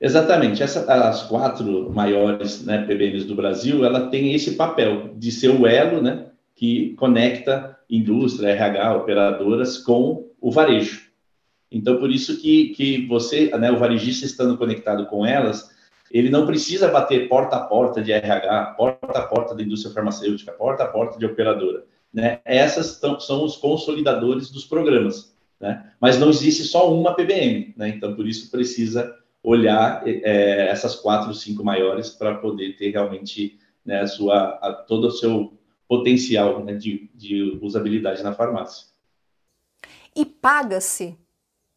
Exatamente. 0.00 0.60
Essa, 0.60 0.92
as 0.92 1.22
quatro 1.22 1.88
maiores 1.92 2.64
né, 2.64 2.84
PBMs 2.84 3.24
do 3.26 3.36
Brasil, 3.36 3.84
ela 3.84 4.08
tem 4.08 4.34
esse 4.34 4.56
papel 4.56 5.14
de 5.14 5.30
ser 5.30 5.50
o 5.50 5.64
elo 5.64 6.02
né, 6.02 6.26
que 6.56 6.94
conecta 6.96 7.78
indústria, 7.88 8.48
RH, 8.48 8.96
operadoras 8.96 9.78
com 9.78 10.28
o 10.40 10.50
varejo. 10.50 11.12
Então, 11.70 11.96
por 11.96 12.10
isso 12.10 12.40
que, 12.40 12.70
que 12.70 13.06
você, 13.06 13.56
né, 13.56 13.70
o 13.70 13.78
varejista 13.78 14.26
estando 14.26 14.58
conectado 14.58 15.06
com 15.06 15.24
elas, 15.24 15.70
ele 16.10 16.28
não 16.28 16.44
precisa 16.44 16.88
bater 16.88 17.28
porta 17.28 17.54
a 17.54 17.60
porta 17.60 18.02
de 18.02 18.10
RH, 18.10 18.74
porta 18.76 19.16
a 19.16 19.26
porta 19.28 19.54
da 19.54 19.62
indústria 19.62 19.94
farmacêutica, 19.94 20.50
porta 20.50 20.82
a 20.82 20.88
porta 20.88 21.20
de 21.20 21.24
operadora. 21.24 21.84
Né? 22.12 22.40
Essas 22.44 22.98
tão, 22.98 23.20
são 23.20 23.44
os 23.44 23.56
consolidadores 23.56 24.50
dos 24.50 24.64
programas. 24.64 25.30
Né? 25.62 25.92
Mas 26.00 26.18
não 26.18 26.28
existe 26.28 26.64
só 26.64 26.92
uma 26.92 27.14
PBM, 27.14 27.72
né? 27.76 27.88
então 27.88 28.16
por 28.16 28.26
isso 28.26 28.50
precisa 28.50 29.16
olhar 29.40 30.02
é, 30.06 30.68
essas 30.68 30.96
quatro, 30.96 31.32
cinco 31.32 31.64
maiores 31.64 32.10
para 32.10 32.34
poder 32.34 32.76
ter 32.76 32.90
realmente 32.90 33.60
né, 33.86 34.00
a 34.00 34.06
sua, 34.08 34.58
a, 34.60 34.72
todo 34.72 35.06
o 35.06 35.10
seu 35.12 35.56
potencial 35.86 36.64
né, 36.64 36.74
de, 36.74 37.08
de 37.14 37.58
usabilidade 37.62 38.24
na 38.24 38.34
farmácia. 38.34 38.88
E 40.16 40.26
paga-se 40.26 41.16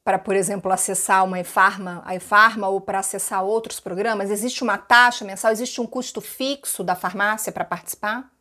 para, 0.03 0.17
por 0.17 0.35
exemplo, 0.35 0.71
acessar 0.71 1.23
uma 1.23 1.39
eFarma, 1.39 2.01
a 2.05 2.15
eFarma 2.15 2.67
ou 2.67 2.81
para 2.81 2.99
acessar 2.99 3.43
outros 3.43 3.79
programas? 3.79 4.31
Existe 4.31 4.63
uma 4.63 4.77
taxa 4.77 5.23
mensal? 5.25 5.51
Existe 5.51 5.79
um 5.79 5.85
custo 5.85 6.21
fixo 6.21 6.83
da 6.83 6.95
farmácia 6.95 7.51
para 7.51 7.65
participar? 7.65 8.31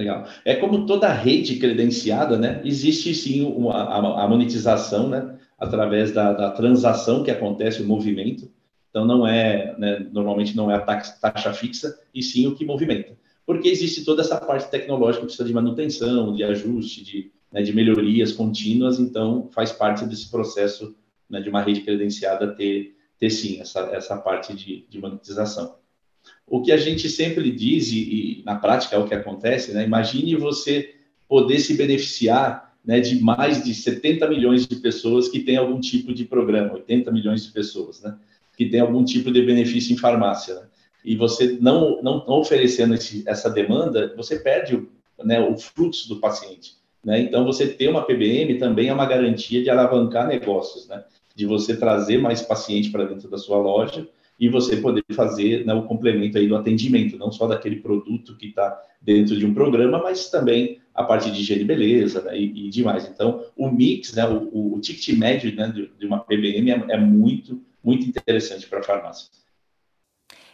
Legal. 0.00 0.26
É 0.46 0.54
como 0.54 0.86
toda 0.86 1.12
rede 1.12 1.56
credenciada, 1.56 2.38
né? 2.38 2.62
Existe 2.64 3.14
sim 3.14 3.44
uma, 3.44 3.74
a, 3.74 4.24
a 4.24 4.26
monetização, 4.26 5.10
né? 5.10 5.38
Através 5.58 6.10
da, 6.10 6.32
da, 6.32 6.50
transação 6.52 7.22
que 7.22 7.30
acontece, 7.30 7.82
o 7.82 7.86
movimento. 7.86 8.50
Então, 8.88 9.04
não 9.04 9.26
é, 9.26 9.76
né, 9.78 10.08
normalmente 10.10 10.56
não 10.56 10.70
é 10.70 10.76
a 10.76 10.80
taxa, 10.80 11.18
taxa 11.20 11.52
fixa, 11.52 11.98
e 12.14 12.22
sim 12.22 12.46
o 12.46 12.54
que 12.54 12.64
movimenta. 12.64 13.12
Porque 13.44 13.68
existe 13.68 14.02
toda 14.02 14.22
essa 14.22 14.40
parte 14.40 14.70
tecnológica 14.70 15.20
que 15.20 15.26
precisa 15.26 15.46
de 15.46 15.52
manutenção, 15.52 16.34
de 16.34 16.42
ajuste, 16.44 17.04
de, 17.04 17.30
né, 17.52 17.60
de 17.60 17.74
melhorias 17.74 18.32
contínuas, 18.32 18.98
então 18.98 19.50
faz 19.52 19.70
parte 19.70 20.06
desse 20.06 20.30
processo 20.30 20.96
né, 21.28 21.42
de 21.42 21.50
uma 21.50 21.60
rede 21.60 21.82
credenciada 21.82 22.54
ter, 22.54 22.96
ter 23.18 23.28
sim 23.28 23.60
essa, 23.60 23.80
essa 23.92 24.16
parte 24.16 24.54
de, 24.54 24.86
de 24.88 24.98
monetização. 24.98 25.76
O 26.50 26.60
que 26.60 26.72
a 26.72 26.76
gente 26.76 27.08
sempre 27.08 27.48
diz, 27.52 27.92
e, 27.92 28.40
e, 28.40 28.42
na 28.44 28.56
prática 28.56 28.96
é 28.96 28.98
o 28.98 29.06
que 29.06 29.14
acontece, 29.14 29.72
né, 29.72 29.84
imagine 29.84 30.34
você 30.34 30.96
poder 31.28 31.60
se 31.60 31.74
beneficiar 31.74 32.74
né, 32.84 32.98
de 32.98 33.22
mais 33.22 33.62
de 33.62 33.72
70 33.72 34.28
milhões 34.28 34.66
de 34.66 34.74
pessoas 34.74 35.28
que 35.28 35.38
têm 35.38 35.56
algum 35.56 35.78
tipo 35.78 36.12
de 36.12 36.24
programa, 36.24 36.72
80 36.72 37.12
milhões 37.12 37.46
de 37.46 37.52
pessoas, 37.52 38.02
né, 38.02 38.16
que 38.56 38.66
têm 38.66 38.80
algum 38.80 39.04
tipo 39.04 39.30
de 39.30 39.40
benefício 39.42 39.94
em 39.94 39.96
farmácia. 39.96 40.56
Né, 40.56 40.62
e 41.04 41.14
você 41.14 41.56
não, 41.60 42.02
não, 42.02 42.26
não 42.26 42.40
oferecendo 42.40 42.94
esse, 42.94 43.22
essa 43.28 43.48
demanda, 43.48 44.12
você 44.16 44.40
perde 44.40 44.88
né, 45.22 45.38
o 45.38 45.56
fluxo 45.56 46.08
do 46.08 46.18
paciente. 46.18 46.74
Né? 47.04 47.20
Então, 47.20 47.44
você 47.44 47.68
ter 47.68 47.88
uma 47.88 48.02
PBM 48.02 48.58
também 48.58 48.88
é 48.88 48.92
uma 48.92 49.06
garantia 49.06 49.62
de 49.62 49.70
alavancar 49.70 50.26
negócios, 50.26 50.88
né? 50.88 51.04
de 51.32 51.46
você 51.46 51.76
trazer 51.76 52.18
mais 52.18 52.42
paciente 52.42 52.90
para 52.90 53.04
dentro 53.04 53.30
da 53.30 53.38
sua 53.38 53.56
loja 53.56 54.08
e 54.40 54.48
você 54.48 54.78
poder 54.78 55.04
fazer 55.12 55.66
né, 55.66 55.74
o 55.74 55.82
complemento 55.82 56.38
aí 56.38 56.48
do 56.48 56.56
atendimento, 56.56 57.18
não 57.18 57.30
só 57.30 57.46
daquele 57.46 57.76
produto 57.76 58.34
que 58.38 58.46
está 58.46 58.80
dentro 59.00 59.36
de 59.36 59.44
um 59.44 59.52
programa, 59.52 60.02
mas 60.02 60.30
também 60.30 60.80
a 60.94 61.04
parte 61.04 61.30
de 61.30 61.42
higiene 61.42 61.60
e 61.60 61.66
beleza 61.66 62.22
né, 62.22 62.38
e, 62.38 62.66
e, 62.66 62.70
demais. 62.70 63.06
Então, 63.06 63.44
o 63.54 63.70
mix, 63.70 64.14
né, 64.14 64.26
o, 64.26 64.74
o 64.74 64.80
ticket 64.80 65.14
médio 65.18 65.54
né, 65.54 65.68
de, 65.68 65.90
de 65.98 66.06
uma 66.06 66.20
PBM 66.20 66.70
é, 66.70 66.84
é 66.88 66.96
muito, 66.96 67.60
muito 67.84 68.08
interessante 68.08 68.66
para 68.66 68.80
a 68.80 68.82
farmácia. 68.82 69.28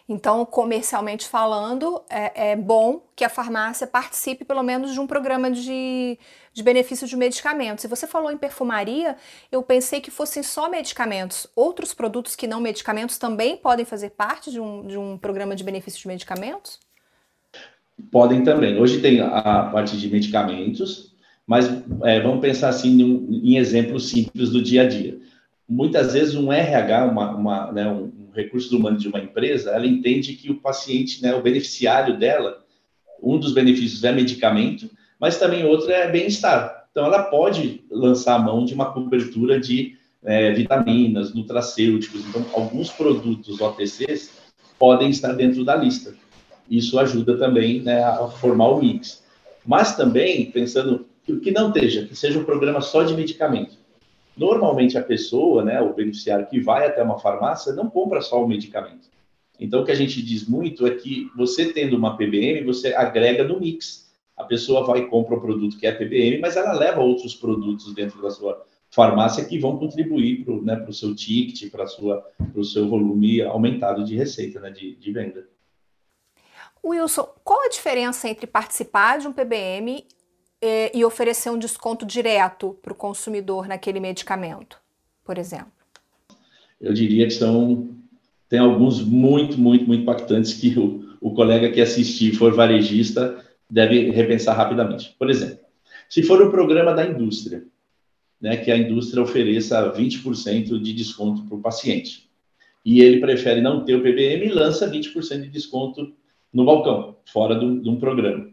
Então, 0.08 0.46
comercialmente 0.46 1.26
falando, 1.26 2.00
é, 2.08 2.50
é, 2.52 2.56
bom 2.56 3.02
que 3.16 3.24
a 3.24 3.28
farmácia 3.28 3.88
participe 3.88 4.44
pelo 4.44 4.62
menos 4.62 4.92
de 4.92 5.00
um 5.00 5.06
programa 5.06 5.50
de, 5.50 6.16
de 6.52 6.62
benefício 6.62 7.08
de 7.08 7.16
medicamentos. 7.16 7.82
Se 7.82 7.88
você 7.88 8.06
falou 8.06 8.30
em 8.30 8.36
perfumaria, 8.36 9.16
eu 9.50 9.64
pensei 9.64 10.00
que 10.00 10.10
fossem 10.10 10.44
só 10.44 10.70
medicamentos. 10.70 11.48
Outros 11.56 11.92
produtos 11.92 12.36
que 12.36 12.46
não 12.46 12.60
medicamentos 12.60 13.18
também 13.18 13.56
podem 13.56 13.84
fazer 13.84 14.10
parte 14.10 14.52
de 14.52 14.60
um, 14.60 14.86
de 14.86 14.96
um 14.96 15.18
programa 15.18 15.56
de 15.56 15.64
benefício 15.64 16.00
de 16.00 16.06
medicamentos? 16.06 16.78
Podem 18.12 18.44
também. 18.44 18.78
Hoje 18.78 19.00
tem 19.00 19.20
a 19.20 19.70
parte 19.72 19.96
de 19.96 20.08
medicamentos, 20.08 21.16
mas 21.44 21.66
é, 22.04 22.20
vamos 22.20 22.40
pensar 22.40 22.68
assim 22.68 23.00
em, 23.00 23.54
em 23.54 23.56
exemplos 23.56 24.08
simples 24.08 24.50
do 24.50 24.62
dia 24.62 24.82
a 24.82 24.88
dia. 24.88 25.18
Muitas 25.68 26.12
vezes 26.12 26.36
um 26.36 26.52
RH, 26.52 27.06
uma, 27.06 27.34
uma 27.34 27.72
né, 27.72 27.90
um 27.90 28.12
recursos 28.36 28.70
humanos 28.72 29.02
de 29.02 29.08
uma 29.08 29.18
empresa, 29.18 29.70
ela 29.70 29.86
entende 29.86 30.34
que 30.34 30.50
o 30.50 30.60
paciente, 30.60 31.22
né, 31.22 31.34
o 31.34 31.42
beneficiário 31.42 32.18
dela, 32.18 32.64
um 33.22 33.38
dos 33.38 33.52
benefícios 33.52 34.04
é 34.04 34.12
medicamento, 34.12 34.90
mas 35.18 35.38
também 35.38 35.64
outro 35.64 35.90
é 35.90 36.10
bem-estar. 36.10 36.86
Então, 36.90 37.06
ela 37.06 37.24
pode 37.24 37.84
lançar 37.90 38.36
a 38.36 38.38
mão 38.38 38.64
de 38.64 38.74
uma 38.74 38.92
cobertura 38.92 39.58
de 39.58 39.96
é, 40.24 40.52
vitaminas, 40.52 41.34
nutracêuticos. 41.34 42.24
Então, 42.26 42.44
alguns 42.52 42.90
produtos 42.90 43.60
OTCs 43.60 44.30
podem 44.78 45.10
estar 45.10 45.32
dentro 45.32 45.64
da 45.64 45.74
lista. 45.74 46.14
Isso 46.70 46.98
ajuda 46.98 47.36
também 47.36 47.80
né, 47.82 48.02
a 48.02 48.28
formar 48.28 48.68
o 48.68 48.80
mix. 48.80 49.24
Mas 49.64 49.96
também, 49.96 50.50
pensando 50.50 51.06
que, 51.24 51.36
que 51.36 51.50
não 51.50 51.68
esteja, 51.68 52.06
que 52.06 52.14
seja 52.14 52.38
um 52.38 52.44
programa 52.44 52.80
só 52.80 53.02
de 53.02 53.14
medicamento. 53.14 53.76
Normalmente 54.36 54.98
a 54.98 55.02
pessoa, 55.02 55.64
né, 55.64 55.80
o 55.80 55.94
beneficiário 55.94 56.46
que 56.46 56.60
vai 56.60 56.86
até 56.86 57.02
uma 57.02 57.18
farmácia, 57.18 57.72
não 57.72 57.88
compra 57.88 58.20
só 58.20 58.42
o 58.44 58.48
medicamento. 58.48 59.08
Então, 59.58 59.80
o 59.80 59.84
que 59.84 59.92
a 59.92 59.96
gente 59.96 60.22
diz 60.22 60.46
muito 60.46 60.86
é 60.86 60.94
que 60.94 61.30
você 61.34 61.72
tendo 61.72 61.96
uma 61.96 62.16
PBM, 62.16 62.62
você 62.64 62.94
agrega 62.94 63.42
no 63.44 63.58
mix. 63.58 64.10
A 64.36 64.44
pessoa 64.44 64.84
vai 64.84 65.00
e 65.00 65.06
compra 65.06 65.36
o 65.36 65.40
produto 65.40 65.78
que 65.78 65.86
é 65.86 65.92
PBM, 65.92 66.38
mas 66.38 66.56
ela 66.56 66.72
leva 66.72 67.00
outros 67.00 67.34
produtos 67.34 67.94
dentro 67.94 68.20
da 68.20 68.30
sua 68.30 68.62
farmácia 68.90 69.44
que 69.44 69.58
vão 69.58 69.78
contribuir 69.78 70.44
para 70.44 70.52
o 70.52 70.62
né, 70.62 70.86
seu 70.92 71.14
ticket, 71.14 71.70
para 71.70 71.86
o 72.54 72.64
seu 72.64 72.88
volume 72.88 73.40
aumentado 73.42 74.04
de 74.04 74.14
receita, 74.14 74.60
né, 74.60 74.70
de, 74.70 74.94
de 74.96 75.12
venda. 75.12 75.48
Wilson, 76.84 77.28
qual 77.42 77.62
a 77.64 77.68
diferença 77.68 78.28
entre 78.28 78.46
participar 78.46 79.18
de 79.18 79.26
um 79.26 79.32
PBM 79.32 80.04
é, 80.60 80.96
e 80.96 81.04
oferecer 81.04 81.50
um 81.50 81.58
desconto 81.58 82.06
direto 82.06 82.76
para 82.82 82.92
o 82.92 82.96
consumidor 82.96 83.68
naquele 83.68 84.00
medicamento, 84.00 84.78
por 85.24 85.38
exemplo? 85.38 85.72
Eu 86.80 86.92
diria 86.92 87.26
que 87.26 87.32
são 87.32 87.96
tem 88.48 88.58
alguns 88.58 89.02
muito, 89.02 89.58
muito, 89.58 89.86
muito 89.86 90.02
impactantes 90.02 90.54
que 90.54 90.78
o, 90.78 91.16
o 91.20 91.34
colega 91.34 91.70
que 91.70 91.80
assistir 91.80 92.32
for 92.32 92.54
varejista 92.54 93.44
deve 93.68 94.10
repensar 94.10 94.56
rapidamente. 94.56 95.14
Por 95.18 95.28
exemplo, 95.28 95.58
se 96.08 96.22
for 96.22 96.40
um 96.40 96.50
programa 96.50 96.94
da 96.94 97.04
indústria, 97.04 97.64
né, 98.40 98.56
que 98.56 98.70
a 98.70 98.76
indústria 98.76 99.22
ofereça 99.22 99.92
20% 99.92 100.80
de 100.80 100.92
desconto 100.92 101.42
para 101.42 101.56
o 101.56 101.60
paciente, 101.60 102.30
e 102.84 103.00
ele 103.00 103.18
prefere 103.18 103.60
não 103.60 103.84
ter 103.84 103.96
o 103.96 104.02
PBM 104.02 104.46
e 104.46 104.52
lança 104.52 104.88
20% 104.88 105.42
de 105.42 105.48
desconto 105.48 106.14
no 106.52 106.64
balcão, 106.64 107.16
fora 107.26 107.58
de 107.58 107.88
um 107.88 107.98
programa. 107.98 108.48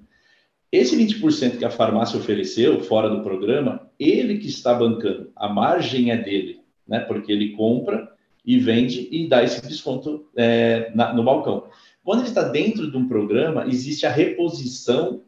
Esse 0.73 0.97
20% 0.97 1.59
que 1.59 1.65
a 1.65 1.69
farmácia 1.69 2.17
ofereceu 2.17 2.81
fora 2.81 3.07
do 3.07 3.21
programa, 3.21 3.87
ele 3.99 4.39
que 4.39 4.47
está 4.47 4.73
bancando, 4.73 5.31
a 5.35 5.47
margem 5.47 6.09
é 6.09 6.17
dele, 6.17 6.61
né? 6.87 6.99
Porque 7.01 7.31
ele 7.31 7.51
compra 7.51 8.11
e 8.43 8.57
vende 8.57 9.07
e 9.11 9.27
dá 9.27 9.43
esse 9.43 9.61
desconto 9.67 10.25
é, 10.35 10.91
na, 10.95 11.13
no 11.13 11.23
balcão. 11.23 11.67
Quando 12.03 12.21
ele 12.21 12.29
está 12.29 12.41
dentro 12.41 12.89
de 12.89 12.97
um 12.97 13.07
programa, 13.07 13.67
existe 13.67 14.07
a 14.07 14.11
reposição 14.11 15.21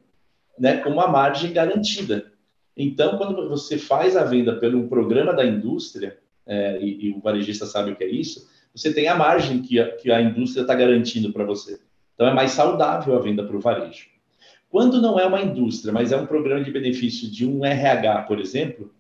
né, 0.58 0.78
com 0.78 0.90
uma 0.90 1.08
margem 1.08 1.54
garantida. 1.54 2.34
Então, 2.76 3.16
quando 3.16 3.48
você 3.48 3.78
faz 3.78 4.18
a 4.18 4.24
venda 4.24 4.56
pelo 4.56 4.88
programa 4.88 5.32
da 5.32 5.46
indústria, 5.46 6.18
é, 6.48 6.80
e, 6.82 7.10
e, 7.10 7.12
o 7.12 7.22
varejista 7.22 7.68
sabe 7.68 7.92
o 7.92 7.96
que 7.96 8.04
é 8.04 8.10
isso, 8.10 8.50
você 8.74 8.92
tem 8.92 9.08
a 9.08 9.16
margem 9.16 9.62
que 9.62 9.80
a, 9.80 9.96
que 9.96 10.12
a 10.12 10.20
indústria 10.20 10.64
está 10.64 10.74
garantindo 10.74 11.32
para 11.32 11.46
você. 11.46 11.80
Então, 12.16 12.26
é 12.26 12.34
mais 12.34 12.50
saudável 12.50 13.16
a 13.16 13.20
venda 13.20 13.44
para 13.44 13.56
o 13.56 13.60
varejo. 13.60 14.15
Quando 14.76 15.02
não 15.02 15.18
é 15.18 15.26
uma 15.26 15.42
indústria, 15.42 15.94
mas 15.94 16.12
é 16.12 16.18
um 16.18 16.26
programa 16.26 16.62
de 16.62 16.70
benefício 16.70 17.32
de 17.32 17.48
um 17.48 17.64
RH, 17.64 18.24
por 18.24 18.42
exemplo, 18.42 18.92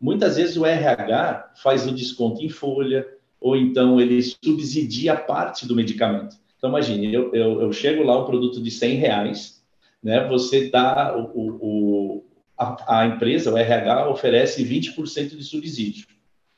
muitas 0.00 0.36
vezes 0.36 0.56
o 0.56 0.66
RH 0.66 1.52
faz 1.62 1.86
o 1.86 1.94
desconto 1.94 2.42
em 2.42 2.48
folha, 2.48 3.06
ou 3.40 3.56
então 3.56 4.00
ele 4.00 4.20
subsidia 4.20 5.14
parte 5.14 5.68
do 5.68 5.76
medicamento. 5.76 6.34
Então, 6.58 6.70
imagine, 6.70 7.14
eu, 7.14 7.32
eu, 7.32 7.62
eu 7.62 7.72
chego 7.72 8.02
lá 8.02 8.20
um 8.20 8.24
produto 8.24 8.60
de 8.60 8.72
100 8.72 8.96
reais, 8.96 9.62
né, 10.02 10.26
você 10.26 10.68
dá, 10.68 11.16
o, 11.16 11.30
o 11.32 12.24
a, 12.58 13.02
a, 13.02 13.06
empresa, 13.06 13.52
o 13.52 13.56
RH, 13.56 14.08
oferece 14.10 14.64
20% 14.64 15.36
de 15.36 15.44
subsídio, 15.44 16.08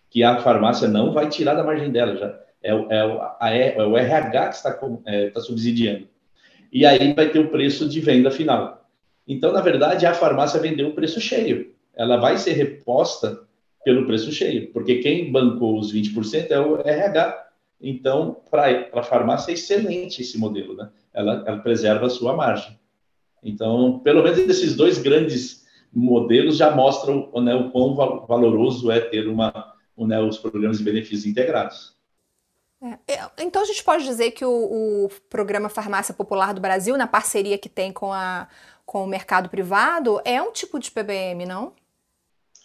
que 0.09 0.23
a 0.23 0.39
farmácia 0.39 0.89
não 0.89 1.13
vai 1.13 1.29
tirar 1.29 1.53
da 1.57 1.63
margem 1.63 1.93
dela, 1.93 2.17
já 2.17 2.41
é, 2.63 2.73
é, 2.73 3.01
a, 3.39 3.51
é 3.51 3.85
o 3.85 3.99
RH 3.99 4.49
que 4.49 4.55
está, 4.55 4.81
é, 5.05 5.27
está 5.27 5.43
subsidiando 5.43 6.09
e 6.73 6.87
aí 6.87 7.13
vai 7.13 7.29
ter 7.29 7.39
o 7.39 7.51
preço 7.51 7.89
de 7.89 8.01
venda 8.01 8.31
final. 8.31 8.89
Então, 9.29 9.53
na 9.53 9.61
verdade, 9.61 10.07
a 10.07 10.15
farmácia 10.15 10.59
vendeu 10.59 10.89
o 10.89 10.95
preço 10.95 11.21
cheio. 11.21 11.75
Ela 11.95 12.17
vai 12.17 12.39
ser 12.39 12.53
reposta 12.53 13.41
pelo 13.85 14.07
preço 14.07 14.33
cheio, 14.33 14.73
porque 14.73 15.01
quem 15.01 15.31
bancou 15.31 15.79
os 15.79 15.93
20% 15.93 16.51
é 16.51 16.61
o 16.61 16.81
RH. 16.81 17.49
Então, 17.81 18.41
para 18.51 18.89
a 18.93 19.03
farmácia 19.03 19.51
é 19.51 19.55
excelente 19.55 20.23
esse 20.23 20.39
modelo, 20.39 20.75
né? 20.75 20.89
Ela, 21.13 21.45
ela 21.47 21.59
preserva 21.59 22.07
a 22.07 22.11
sua 22.11 22.35
margem. 22.35 22.79
Então, 23.43 23.99
pelo 23.99 24.23
menos 24.23 24.39
esses 24.39 24.77
dois 24.77 24.99
grandes 24.99 25.67
modelos 25.93 26.57
já 26.57 26.75
mostram 26.75 27.31
né, 27.43 27.55
o 27.55 27.71
quão 27.71 27.95
valoroso 28.27 28.91
é 28.91 29.01
ter 29.01 29.29
uma, 29.29 29.75
né, 29.99 30.21
os 30.21 30.39
programas 30.39 30.79
de 30.79 30.85
benefícios 30.85 31.27
integrados. 31.27 31.92
É, 32.83 33.15
é, 33.15 33.31
então 33.39 33.63
a 33.63 33.65
gente 33.65 33.85
pode 33.85 34.05
dizer 34.05 34.33
que 34.33 34.45
o, 34.45 34.51
o, 34.51 35.09
programa 35.31 35.69
Farmácia 35.69 36.13
Popular 36.13 36.53
do 36.53 36.61
Brasil, 36.61 36.97
na 36.97 37.07
parceria 37.07 37.57
que 37.57 37.69
tem 37.69 37.93
com, 37.93 38.13
a, 38.13 38.49
com 38.85 39.05
o 39.05 39.07
mercado 39.07 39.49
privado, 39.49 40.21
é 40.25 40.43
um 40.43 40.51
tipo 40.51 40.81
de 40.81 40.91
PBM, 40.91 41.47
não? 41.47 41.73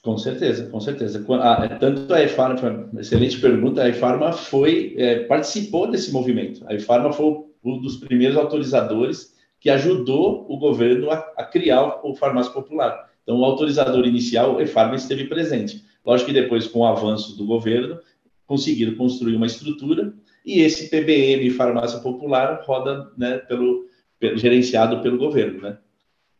Com 0.02 0.18
certeza, 0.18 0.70
com 0.70 0.80
certeza. 0.80 1.24
Ah, 1.42 1.78
tanto 1.80 2.12
a 2.14 2.22
eFarma, 2.22 2.90
excelente 3.00 3.40
pergunta, 3.40 3.84
a 3.84 3.90
eFarma 3.90 4.32
foi, 4.32 4.96
é, 4.98 5.26
participou 5.26 5.92
desse 5.92 6.12
movimento. 6.12 6.64
A 6.68 6.74
eFarma 6.74 7.12
foi 7.12 7.44
um 7.64 7.80
dos 7.80 7.98
primeiros 7.98 8.38
autorizadores 8.38 9.36
que 9.60 9.70
ajudou 9.70 10.46
o 10.50 10.58
governo 10.58 11.12
a, 11.12 11.18
a 11.38 11.44
criar 11.44 12.00
o 12.04 12.16
farmácia 12.16 12.52
popular. 12.52 13.10
Então, 13.24 13.40
o 13.40 13.46
autorizador 13.46 14.06
inicial, 14.06 14.56
o 14.56 14.62
eFarma, 14.62 14.96
esteve 14.96 15.26
presente. 15.26 15.84
Lógico 16.06 16.32
que 16.32 16.42
depois, 16.42 16.68
com 16.68 16.80
o 16.80 16.86
avanço 16.86 17.38
do 17.38 17.46
governo, 17.46 18.00
conseguiram 18.48 18.96
construir 18.96 19.36
uma 19.36 19.46
estrutura 19.46 20.14
e 20.46 20.62
esse 20.62 20.90
PBM 20.90 21.52
Farmácia 21.52 22.00
Popular 22.00 22.64
roda 22.66 23.12
né, 23.18 23.38
pelo, 23.40 23.86
pelo, 24.18 24.38
gerenciado 24.38 25.02
pelo 25.02 25.18
governo, 25.18 25.62
né? 25.62 25.78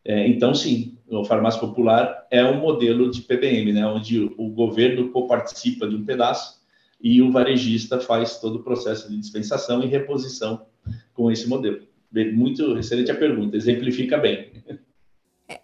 É, 0.06 0.26
então, 0.26 0.56
sim, 0.56 0.98
o 1.10 1.26
Farmácia 1.26 1.60
Popular 1.60 2.26
é 2.32 2.44
um 2.46 2.62
modelo 2.62 3.12
de 3.12 3.22
PBM, 3.22 3.74
né, 3.74 3.86
onde 3.86 4.22
o 4.38 4.50
governo 4.50 5.10
coparticipa 5.10 5.86
de 5.86 5.98
um 5.98 6.06
pedaço 6.06 6.62
e 7.02 7.22
o 7.22 7.30
varejista 7.30 8.00
faz 8.00 8.40
todo 8.40 8.56
o 8.60 8.64
processo 8.64 9.10
de 9.10 9.18
dispensação 9.18 9.84
e 9.84 9.88
reposição 9.88 10.66
com 11.14 11.30
esse 11.30 11.48
modelo. 11.48 11.86
Muito 12.34 12.78
excelente 12.78 13.12
a 13.12 13.16
pergunta, 13.16 13.58
exemplifica 13.58 14.18
bem. 14.18 14.50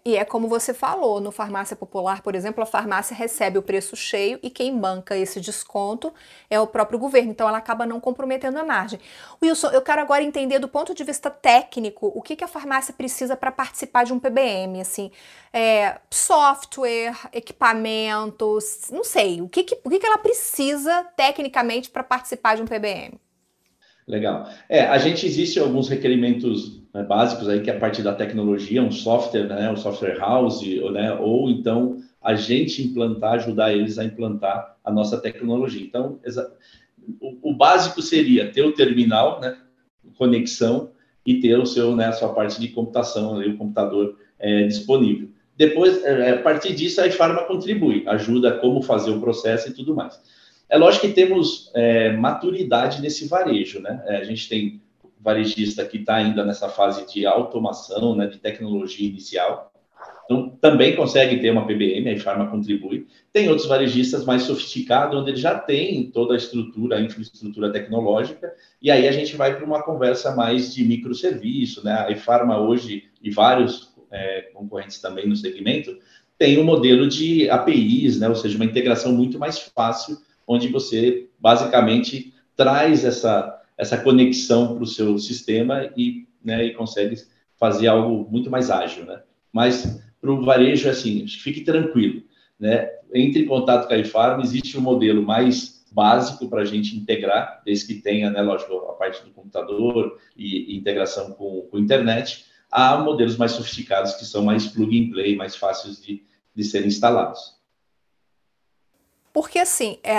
E 0.02 0.16
é 0.16 0.24
como 0.24 0.48
você 0.48 0.72
falou, 0.72 1.20
no 1.20 1.30
farmácia 1.30 1.76
popular, 1.76 2.22
por 2.22 2.34
exemplo, 2.34 2.62
a 2.62 2.66
farmácia 2.66 3.14
recebe 3.14 3.58
o 3.58 3.62
preço 3.62 3.94
cheio 3.94 4.38
e 4.42 4.48
quem 4.48 4.78
banca 4.78 5.14
esse 5.14 5.38
desconto 5.42 6.10
é 6.48 6.58
o 6.58 6.66
próprio 6.66 6.98
governo, 6.98 7.30
então 7.30 7.46
ela 7.46 7.58
acaba 7.58 7.84
não 7.84 8.00
comprometendo 8.00 8.58
a 8.58 8.64
margem. 8.64 8.98
Wilson, 9.42 9.68
eu 9.68 9.82
quero 9.82 10.00
agora 10.00 10.22
entender 10.22 10.58
do 10.58 10.68
ponto 10.68 10.94
de 10.94 11.04
vista 11.04 11.28
técnico 11.28 12.10
o 12.14 12.22
que, 12.22 12.34
que 12.34 12.42
a 12.42 12.48
farmácia 12.48 12.94
precisa 12.94 13.36
para 13.36 13.52
participar 13.52 14.04
de 14.04 14.14
um 14.14 14.18
PBM, 14.18 14.80
assim, 14.80 15.10
é, 15.52 15.98
software, 16.10 17.14
equipamentos, 17.30 18.88
não 18.90 19.04
sei, 19.04 19.42
o 19.42 19.50
que, 19.50 19.64
que, 19.64 19.78
o 19.84 19.90
que, 19.90 19.98
que 19.98 20.06
ela 20.06 20.18
precisa 20.18 21.04
tecnicamente 21.14 21.90
para 21.90 22.02
participar 22.02 22.56
de 22.56 22.62
um 22.62 22.66
PBM? 22.66 23.20
Legal. 24.08 24.48
É, 24.66 24.86
a 24.86 24.96
gente 24.96 25.26
existe 25.26 25.58
alguns 25.58 25.88
requerimentos 25.88 26.83
né, 26.94 27.02
básicos 27.02 27.48
aí 27.48 27.60
que 27.60 27.68
é 27.68 27.76
a 27.76 27.80
partir 27.80 28.02
da 28.02 28.14
tecnologia, 28.14 28.80
um 28.80 28.92
software, 28.92 29.48
né, 29.48 29.70
um 29.70 29.76
software 29.76 30.16
house, 30.16 30.62
né, 30.92 31.12
ou 31.20 31.50
então 31.50 31.98
a 32.22 32.36
gente 32.36 32.82
implantar, 32.82 33.34
ajudar 33.34 33.74
eles 33.74 33.98
a 33.98 34.04
implantar 34.04 34.76
a 34.82 34.90
nossa 34.90 35.18
tecnologia. 35.20 35.84
Então, 35.84 36.18
o, 37.20 37.52
básico 37.52 38.00
seria 38.00 38.50
ter 38.50 38.62
o 38.62 38.72
terminal, 38.72 39.40
né, 39.40 39.58
conexão 40.16 40.90
e 41.26 41.40
ter 41.40 41.58
o 41.58 41.66
seu, 41.66 41.94
né, 41.94 42.06
a 42.06 42.12
sua 42.12 42.32
parte 42.32 42.58
de 42.60 42.68
computação, 42.68 43.36
ali, 43.36 43.50
o 43.50 43.58
computador 43.58 44.16
é, 44.38 44.62
disponível. 44.66 45.28
Depois, 45.56 46.02
é, 46.02 46.30
a 46.30 46.38
partir 46.38 46.74
disso, 46.74 47.00
a 47.00 47.10
Farma 47.10 47.42
contribui, 47.44 48.04
ajuda 48.06 48.52
como 48.58 48.82
fazer 48.82 49.10
o 49.10 49.20
processo 49.20 49.68
e 49.68 49.72
tudo 49.72 49.94
mais. 49.94 50.18
É 50.68 50.78
lógico 50.78 51.06
que 51.06 51.12
temos 51.12 51.70
é, 51.74 52.12
maturidade 52.16 53.02
nesse 53.02 53.28
varejo, 53.28 53.80
né? 53.80 54.02
É, 54.06 54.16
a 54.16 54.24
gente 54.24 54.48
tem 54.48 54.80
varejista 55.24 55.84
que 55.86 55.96
está 55.96 56.16
ainda 56.16 56.44
nessa 56.44 56.68
fase 56.68 57.10
de 57.10 57.24
automação, 57.24 58.14
né, 58.14 58.26
de 58.26 58.36
tecnologia 58.36 59.08
inicial. 59.08 59.72
Então, 60.26 60.50
também 60.60 60.96
consegue 60.96 61.38
ter 61.38 61.50
uma 61.50 61.66
PBM, 61.66 62.08
a 62.08 62.12
Infarma 62.12 62.50
contribui. 62.50 63.06
Tem 63.32 63.48
outros 63.48 63.66
varejistas 63.66 64.24
mais 64.24 64.42
sofisticados, 64.42 65.18
onde 65.18 65.30
ele 65.30 65.38
já 65.38 65.58
tem 65.58 66.10
toda 66.10 66.34
a 66.34 66.36
estrutura, 66.36 66.96
a 66.96 67.00
infraestrutura 67.00 67.72
tecnológica, 67.72 68.52
e 68.80 68.90
aí 68.90 69.06
a 69.06 69.12
gente 69.12 69.36
vai 69.36 69.54
para 69.54 69.64
uma 69.64 69.82
conversa 69.82 70.34
mais 70.34 70.74
de 70.74 70.84
microserviço, 70.84 71.84
né? 71.84 71.92
A 71.92 72.12
Infarma 72.12 72.58
hoje, 72.58 73.04
e 73.22 73.30
vários 73.30 73.94
é, 74.10 74.50
concorrentes 74.54 74.98
também 74.98 75.28
no 75.28 75.36
segmento, 75.36 75.96
tem 76.38 76.58
um 76.58 76.64
modelo 76.64 77.06
de 77.06 77.48
APIs, 77.50 78.18
né? 78.18 78.28
Ou 78.28 78.34
seja, 78.34 78.56
uma 78.56 78.64
integração 78.64 79.12
muito 79.12 79.38
mais 79.38 79.58
fácil 79.58 80.18
onde 80.46 80.68
você 80.68 81.28
basicamente 81.38 82.32
traz 82.56 83.04
essa, 83.04 83.53
essa 83.76 83.98
conexão 83.98 84.74
para 84.74 84.84
o 84.84 84.86
seu 84.86 85.18
sistema 85.18 85.90
e, 85.96 86.26
né, 86.42 86.64
e 86.66 86.74
consegue 86.74 87.16
fazer 87.56 87.88
algo 87.88 88.30
muito 88.30 88.50
mais 88.50 88.70
ágil, 88.70 89.04
né? 89.04 89.22
Mas 89.52 90.00
para 90.20 90.30
o 90.30 90.44
varejo, 90.44 90.88
assim, 90.88 91.26
fique 91.26 91.62
tranquilo, 91.62 92.22
né? 92.58 92.88
Entre 93.12 93.42
em 93.42 93.46
contato 93.46 93.86
com 93.86 93.94
a 93.94 93.98
iFarm, 93.98 94.40
existe 94.42 94.76
um 94.78 94.80
modelo 94.80 95.22
mais 95.22 95.84
básico 95.92 96.48
para 96.48 96.62
a 96.62 96.64
gente 96.64 96.96
integrar, 96.96 97.62
desde 97.64 97.86
que 97.86 98.00
tenha, 98.00 98.28
né, 98.28 98.42
lógico, 98.42 98.74
a 98.88 98.94
parte 98.94 99.24
do 99.24 99.30
computador 99.30 100.18
e, 100.36 100.72
e 100.72 100.76
integração 100.76 101.32
com, 101.32 101.68
com 101.70 101.78
internet, 101.78 102.46
há 102.70 102.98
modelos 102.98 103.36
mais 103.36 103.52
sofisticados 103.52 104.14
que 104.14 104.24
são 104.24 104.44
mais 104.44 104.66
plug 104.66 105.00
and 105.00 105.12
play, 105.12 105.36
mais 105.36 105.54
fáceis 105.54 106.02
de, 106.02 106.24
de 106.52 106.64
serem 106.64 106.88
instalados. 106.88 107.54
Porque 109.32 109.60
assim, 109.60 109.98
é, 110.02 110.16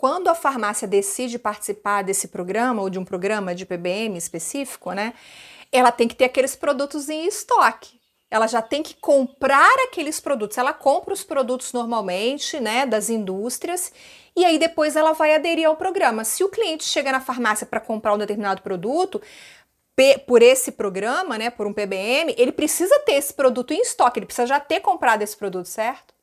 quando 0.00 0.28
a 0.28 0.34
farmácia 0.34 0.88
decide 0.88 1.38
participar 1.38 2.02
desse 2.02 2.28
programa 2.28 2.80
ou 2.80 2.88
de 2.88 2.98
um 2.98 3.04
programa 3.04 3.54
de 3.54 3.66
PBM 3.66 4.16
específico, 4.16 4.92
né, 4.92 5.12
ela 5.70 5.92
tem 5.92 6.08
que 6.08 6.14
ter 6.14 6.24
aqueles 6.24 6.56
produtos 6.56 7.10
em 7.10 7.26
estoque. 7.26 8.00
Ela 8.30 8.46
já 8.46 8.62
tem 8.62 8.82
que 8.82 8.94
comprar 8.94 9.74
aqueles 9.84 10.18
produtos. 10.18 10.56
Ela 10.56 10.72
compra 10.72 11.12
os 11.12 11.22
produtos 11.22 11.74
normalmente, 11.74 12.58
né, 12.58 12.86
das 12.86 13.10
indústrias, 13.10 13.92
e 14.34 14.42
aí 14.42 14.58
depois 14.58 14.96
ela 14.96 15.12
vai 15.12 15.34
aderir 15.34 15.68
ao 15.68 15.76
programa. 15.76 16.24
Se 16.24 16.42
o 16.42 16.48
cliente 16.48 16.84
chega 16.84 17.12
na 17.12 17.20
farmácia 17.20 17.66
para 17.66 17.78
comprar 17.78 18.14
um 18.14 18.18
determinado 18.18 18.62
produto, 18.62 19.20
por 20.26 20.40
esse 20.40 20.72
programa, 20.72 21.36
né, 21.36 21.50
por 21.50 21.66
um 21.66 21.74
PBM, 21.74 22.34
ele 22.38 22.52
precisa 22.52 22.98
ter 23.00 23.16
esse 23.16 23.34
produto 23.34 23.74
em 23.74 23.82
estoque, 23.82 24.18
ele 24.18 24.24
precisa 24.24 24.46
já 24.46 24.58
ter 24.58 24.80
comprado 24.80 25.20
esse 25.20 25.36
produto, 25.36 25.66
certo? 25.66 26.14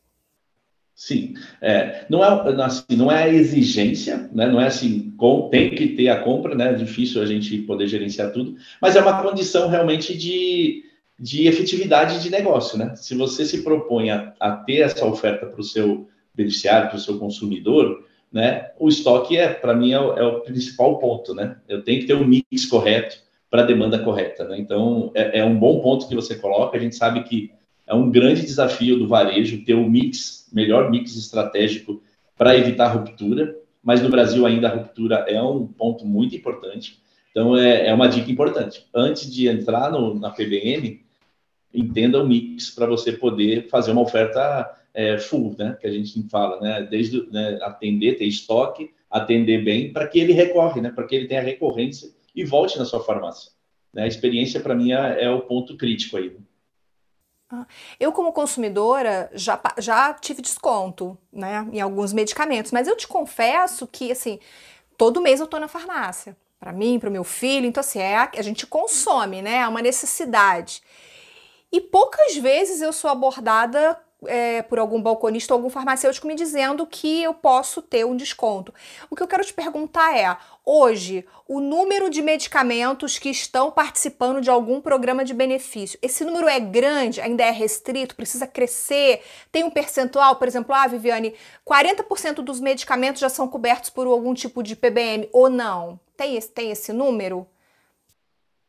Sim, 1.00 1.36
é, 1.62 2.08
não, 2.10 2.26
é, 2.26 2.64
assim, 2.64 2.98
não 2.98 3.12
é 3.12 3.26
a 3.26 3.30
exigência, 3.30 4.28
né? 4.34 4.48
não 4.48 4.60
é 4.60 4.66
assim, 4.66 5.14
com, 5.16 5.48
tem 5.48 5.70
que 5.70 5.90
ter 5.90 6.10
a 6.10 6.24
compra, 6.24 6.56
né? 6.56 6.72
é 6.72 6.74
difícil 6.74 7.22
a 7.22 7.26
gente 7.28 7.56
poder 7.60 7.88
gerenciar 7.88 8.32
tudo, 8.32 8.56
mas 8.82 8.96
é 8.96 9.02
uma 9.02 9.22
condição 9.22 9.70
realmente 9.70 10.18
de, 10.18 10.84
de 11.20 11.48
efetividade 11.48 12.24
de 12.24 12.32
negócio. 12.32 12.80
Né? 12.80 12.96
Se 12.96 13.14
você 13.14 13.46
se 13.46 13.62
propõe 13.62 14.10
a, 14.10 14.34
a 14.40 14.52
ter 14.54 14.80
essa 14.80 15.06
oferta 15.06 15.46
para 15.46 15.62
o 15.62 15.64
seu 15.64 16.10
beneficiário, 16.34 16.90
para 16.90 16.98
o 16.98 17.02
seu 17.02 17.20
consumidor, 17.20 18.04
né? 18.34 18.72
o 18.80 18.90
estoque, 18.90 19.38
é 19.38 19.54
para 19.54 19.76
mim, 19.76 19.92
é 19.92 20.00
o, 20.00 20.14
é 20.18 20.24
o, 20.24 20.42
principal 20.42 20.98
ponto. 20.98 21.36
Né? 21.36 21.58
Eu 21.70 21.84
tenho 21.84 22.00
que 22.02 22.08
ter 22.08 22.16
o 22.16 22.22
um 22.22 22.28
mix 22.28 22.66
correto 22.66 23.20
para 23.52 23.62
a 23.62 23.66
demanda 23.66 24.00
correta. 24.00 24.46
Né? 24.46 24.58
Então, 24.58 25.12
é, 25.14 25.42
é 25.42 25.46
um 25.46 25.60
bom 25.60 25.80
ponto 25.80 26.08
que 26.08 26.16
você 26.16 26.36
coloca, 26.36 26.76
a 26.76 26.82
gente 26.82 26.96
sabe 26.96 27.22
que 27.22 27.52
é 27.88 27.96
um 27.96 28.12
grande 28.12 28.42
desafio 28.42 29.00
do 29.00 29.08
varejo 29.08 29.64
ter 29.64 29.74
o 29.74 29.80
um 29.80 29.90
mix, 29.90 30.50
melhor 30.52 30.92
mix 30.92 31.16
estratégico 31.16 32.04
para 32.38 32.58
evitar 32.58 32.90
ruptura, 32.90 33.58
mas 33.82 34.02
no 34.02 34.10
Brasil 34.10 34.46
ainda 34.46 34.68
a 34.68 34.76
ruptura 34.76 35.26
é 35.28 35.42
um 35.42 35.66
ponto 35.66 36.06
muito 36.06 36.36
importante. 36.36 37.00
Então, 37.32 37.56
é, 37.56 37.88
é 37.88 37.94
uma 37.94 38.08
dica 38.08 38.30
importante. 38.32 38.86
Antes 38.94 39.34
de 39.34 39.48
entrar 39.48 39.92
no, 39.92 40.20
na 40.20 40.32
PBM, 40.32 41.02
entenda 41.74 42.22
o 42.22 42.28
mix 42.28 42.72
para 42.72 42.86
você 42.86 43.12
poder 43.12 43.70
fazer 43.70 43.92
uma 43.92 44.02
oferta 44.02 44.70
é, 44.94 45.18
full, 45.18 45.56
né? 45.58 45.78
Que 45.80 45.88
a 45.88 45.92
gente 45.92 46.28
fala, 46.30 46.60
né? 46.60 46.88
Desde 46.90 47.30
né, 47.32 47.60
atender, 47.62 48.18
ter 48.18 48.26
estoque, 48.26 48.90
atender 49.10 49.64
bem, 49.64 49.94
para 49.94 50.08
que 50.08 50.20
ele 50.20 50.34
recorre, 50.34 50.82
né? 50.82 50.90
Para 50.90 51.06
que 51.06 51.16
ele 51.16 51.28
tenha 51.28 51.42
recorrência 51.42 52.10
e 52.36 52.44
volte 52.44 52.78
na 52.78 52.86
sua 52.86 53.04
farmácia. 53.04 53.52
Né? 53.94 54.04
A 54.04 54.08
experiência, 54.08 54.60
para 54.60 54.76
mim, 54.76 54.92
é, 54.92 55.26
é, 55.26 55.30
o 55.30 55.42
ponto 55.42 55.78
crítico 55.78 56.18
aí. 56.18 56.30
Né? 56.30 56.40
Ah, 57.50 57.66
eu, 58.00 58.12
como 58.12 58.34
consumidora, 58.34 59.30
já, 59.34 59.60
já 59.78 60.14
tive 60.14 60.42
desconto 60.42 61.18
né, 61.32 61.66
em 61.72 61.80
alguns 61.80 62.12
medicamentos, 62.12 62.74
mas 62.74 62.88
eu 62.88 62.98
te 62.98 63.08
confesso 63.08 63.88
que, 63.88 64.12
assim, 64.12 64.40
todo 64.98 65.22
mês 65.22 65.40
eu 65.40 65.48
tô 65.48 65.58
na 65.58 65.68
farmácia. 65.68 66.36
Para 66.60 66.74
mim, 66.74 67.00
para 67.00 67.08
o 67.10 67.12
meu 67.12 67.24
filho, 67.24 67.66
então, 67.66 67.82
assim, 67.82 68.00
é 68.00 68.18
a, 68.18 68.32
a 68.38 68.42
gente 68.42 68.68
consome, 68.68 69.42
né? 69.42 69.58
É 69.58 69.68
uma 69.68 69.82
necessidade. 69.82 70.82
E 71.72 71.80
poucas 71.80 72.36
vezes 72.36 72.82
eu 72.82 72.92
sou 72.92 73.10
abordada 73.10 73.98
é, 74.26 74.62
por 74.64 74.80
algum 74.80 75.02
balconista 75.02 75.54
ou 75.54 75.58
algum 75.60 75.70
farmacêutico 75.70 76.28
me 76.28 76.36
dizendo 76.36 76.88
que 76.88 77.22
eu 77.22 77.34
posso 77.34 77.82
ter 77.82 78.06
um 78.06 78.16
desconto. 78.16 78.74
O 79.10 79.16
que 79.16 79.22
eu 79.22 79.28
quero 79.28 79.46
te 79.46 79.54
perguntar 79.54 80.18
é: 80.18 80.36
hoje, 80.66 81.26
o 81.48 81.60
número 81.60 82.10
de 82.10 82.22
medicamentos 82.22 83.20
que 83.20 83.30
estão 83.30 83.72
participando 83.72 84.42
de 84.42 84.50
algum 84.50 84.82
programa 84.82 85.24
de 85.24 85.34
benefício, 85.34 86.00
esse 86.02 86.24
número 86.26 86.48
é 86.48 86.60
grande, 86.60 87.22
ainda 87.22 87.44
é 87.44 87.52
restrito, 87.52 88.16
precisa 88.16 88.48
crescer? 88.48 89.22
Tem 89.52 89.64
um 89.64 89.72
percentual, 89.72 90.38
por 90.38 90.48
exemplo, 90.48 90.74
ah, 90.74 90.88
Viviane, 90.88 91.36
40% 91.66 92.36
dos 92.36 92.60
medicamentos 92.60 93.22
já 93.22 93.30
são 93.30 93.48
cobertos 93.48 93.90
por 93.90 94.08
algum 94.08 94.34
tipo 94.34 94.64
de 94.64 94.76
PBM 94.76 95.30
ou 95.32 95.50
não? 95.50 96.00
Tem 96.16 96.36
esse, 96.36 96.50
tem 96.50 96.72
esse 96.72 96.92
número? 96.92 97.48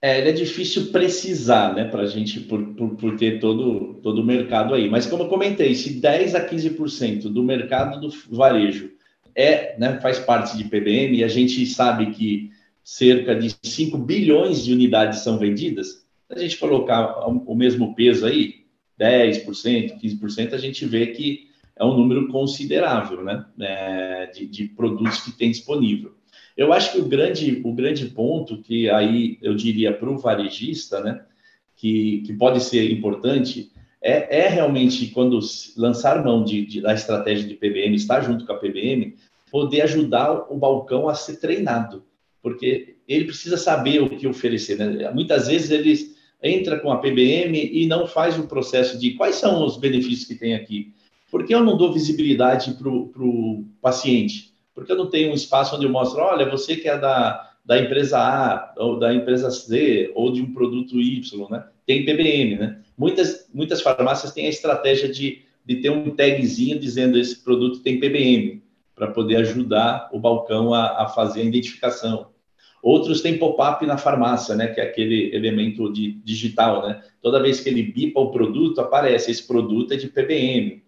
É, 0.01 0.19
ele 0.19 0.29
é 0.29 0.33
difícil 0.33 0.93
precisar, 0.93 1.75
né, 1.75 1.85
para 1.85 2.03
a 2.03 2.07
gente, 2.07 2.41
por, 2.41 2.75
por, 2.75 2.97
por, 2.97 3.17
ter 3.17 3.41
todo, 3.41 3.95
todo 3.95 4.21
o 4.21 4.25
mercado 4.25 4.75
aí. 4.75 4.89
Mas, 4.89 5.07
como 5.07 5.25
eu 5.25 5.29
comentei, 5.29 5.75
se 5.75 6.01
10 6.01 6.37
a 6.37 6.49
15% 6.49 7.23
do 7.23 7.43
mercado 7.43 8.01
do 8.01 8.09
varejo 8.31 8.93
é, 9.35 9.77
né, 9.79 10.01
faz 10.01 10.19
parte 10.19 10.57
de 10.57 10.65
PBM, 10.65 11.19
e 11.19 11.25
a 11.25 11.29
gente 11.29 11.65
sabe 11.67 12.11
que 12.13 12.51
cerca 12.83 13.35
de 13.35 13.55
5 13.63 13.99
bilhões 13.99 14.65
de 14.65 14.73
unidades 14.73 15.21
são 15.21 15.39
vendidas, 15.39 16.07
a 16.31 16.39
gente 16.39 16.59
colocar 16.59 17.27
o 17.27 17.55
mesmo 17.55 17.95
peso 17.95 18.27
aí, 18.27 18.65
10%, 19.01 20.01
15%, 20.01 20.53
a 20.53 20.59
gente 20.59 20.85
vê 20.85 21.09
que 21.09 21.49
é 21.77 21.85
um 21.85 21.97
número 21.97 22.29
considerável 22.29 23.23
né, 23.23 23.47
é, 23.61 24.27
de, 24.27 24.47
de, 24.47 24.65
produtos 24.69 25.21
que 25.21 25.33
tem 25.33 25.51
disponível. 25.51 26.15
Eu 26.59 26.73
acho 26.73 26.91
que 26.91 26.99
o 26.99 27.05
grande, 27.05 27.63
o 27.65 27.73
grande 27.73 28.07
ponto 28.07 28.61
que 28.61 28.91
aí 28.91 29.39
eu 29.41 29.55
diria 29.55 29.93
para 29.93 30.11
o 30.11 30.19
varejista, 30.19 31.01
né, 31.01 31.25
que, 31.77 32.21
que 32.27 32.33
pode 32.33 32.61
ser 32.61 32.91
importante, 32.91 33.71
é, 34.03 34.41
é 34.41 34.49
realmente 34.49 35.07
quando 35.07 35.39
lançar 35.77 36.25
mão 36.25 36.43
de, 36.43 36.67
de, 36.67 36.81
da 36.81 36.93
estratégia 36.93 37.47
de 37.47 37.55
PBM, 37.55 37.95
estar 37.95 38.23
junto 38.23 38.45
com 38.45 38.53
a 38.53 38.59
PBM, 38.59 39.15
poder 39.53 39.83
ajudar 39.83 40.53
o 40.53 40.57
balcão 40.57 41.09
a 41.09 41.15
ser 41.15 41.37
treinado, 41.37 42.05
porque 42.43 42.97
ele 43.07 43.27
precisa 43.27 43.57
saber 43.57 44.03
o 44.03 44.11
que 44.11 44.27
oferecer. 44.27 44.77
Né? 44.77 45.09
Muitas 45.13 45.47
vezes 45.47 45.71
eles 45.71 46.17
entra 46.43 46.81
com 46.81 46.91
a 46.91 46.99
PBM 46.99 47.71
e 47.73 47.87
não 47.87 48.05
faz 48.09 48.37
o 48.37 48.49
processo 48.49 48.99
de 48.99 49.13
quais 49.13 49.37
são 49.37 49.65
os 49.65 49.77
benefícios 49.77 50.27
que 50.27 50.35
tem 50.35 50.57
aqui. 50.57 50.93
Por 51.31 51.47
que 51.47 51.55
eu 51.55 51.63
não 51.63 51.77
dou 51.77 51.93
visibilidade 51.93 52.73
para 52.73 52.89
o 52.89 53.65
paciente? 53.81 54.58
Porque 54.79 54.93
eu 54.93 54.97
não 54.97 55.11
tenho 55.11 55.33
um 55.33 55.35
espaço 55.35 55.75
onde 55.75 55.87
eu 55.87 55.91
mostro, 55.91 56.23
olha, 56.23 56.49
você 56.49 56.77
que 56.77 56.89
é 56.89 56.97
da, 56.97 57.51
da 57.65 57.77
empresa 57.81 58.17
A, 58.17 58.75
ou 58.77 58.97
da 58.97 59.13
empresa 59.13 59.51
C, 59.51 60.13
ou 60.15 60.31
de 60.31 60.41
um 60.41 60.55
produto 60.55 61.01
Y, 61.01 61.49
né? 61.51 61.65
Tem 61.85 62.05
PBM, 62.05 62.57
né? 62.57 62.81
Muitas, 62.97 63.49
muitas 63.53 63.83
farmácias 63.83 64.33
têm 64.33 64.47
a 64.47 64.51
estratégia 64.51 65.09
de, 65.09 65.43
de 65.67 65.77
ter 65.77 65.91
um 65.91 66.15
tagzinho 66.15 66.79
dizendo 66.79 67.19
esse 67.19 67.43
produto 67.43 67.81
tem 67.81 67.99
PBM, 67.99 68.63
para 68.95 69.09
poder 69.09 69.37
ajudar 69.39 70.09
o 70.13 70.21
balcão 70.21 70.73
a, 70.73 71.03
a 71.03 71.09
fazer 71.09 71.41
a 71.41 71.45
identificação. 71.45 72.29
Outros 72.81 73.21
têm 73.21 73.37
pop-up 73.37 73.85
na 73.85 73.99
farmácia, 73.99 74.55
né, 74.55 74.69
que 74.69 74.81
é 74.81 74.85
aquele 74.85 75.35
elemento 75.35 75.93
de, 75.93 76.13
digital, 76.25 76.87
né? 76.87 77.03
Toda 77.21 77.43
vez 77.43 77.59
que 77.59 77.69
ele 77.69 77.83
bipa 77.83 78.21
o 78.21 78.31
produto, 78.31 78.81
aparece 78.81 79.33
esse 79.33 79.45
produto 79.45 79.93
é 79.93 79.97
de 79.97 80.07
PBM. 80.07 80.85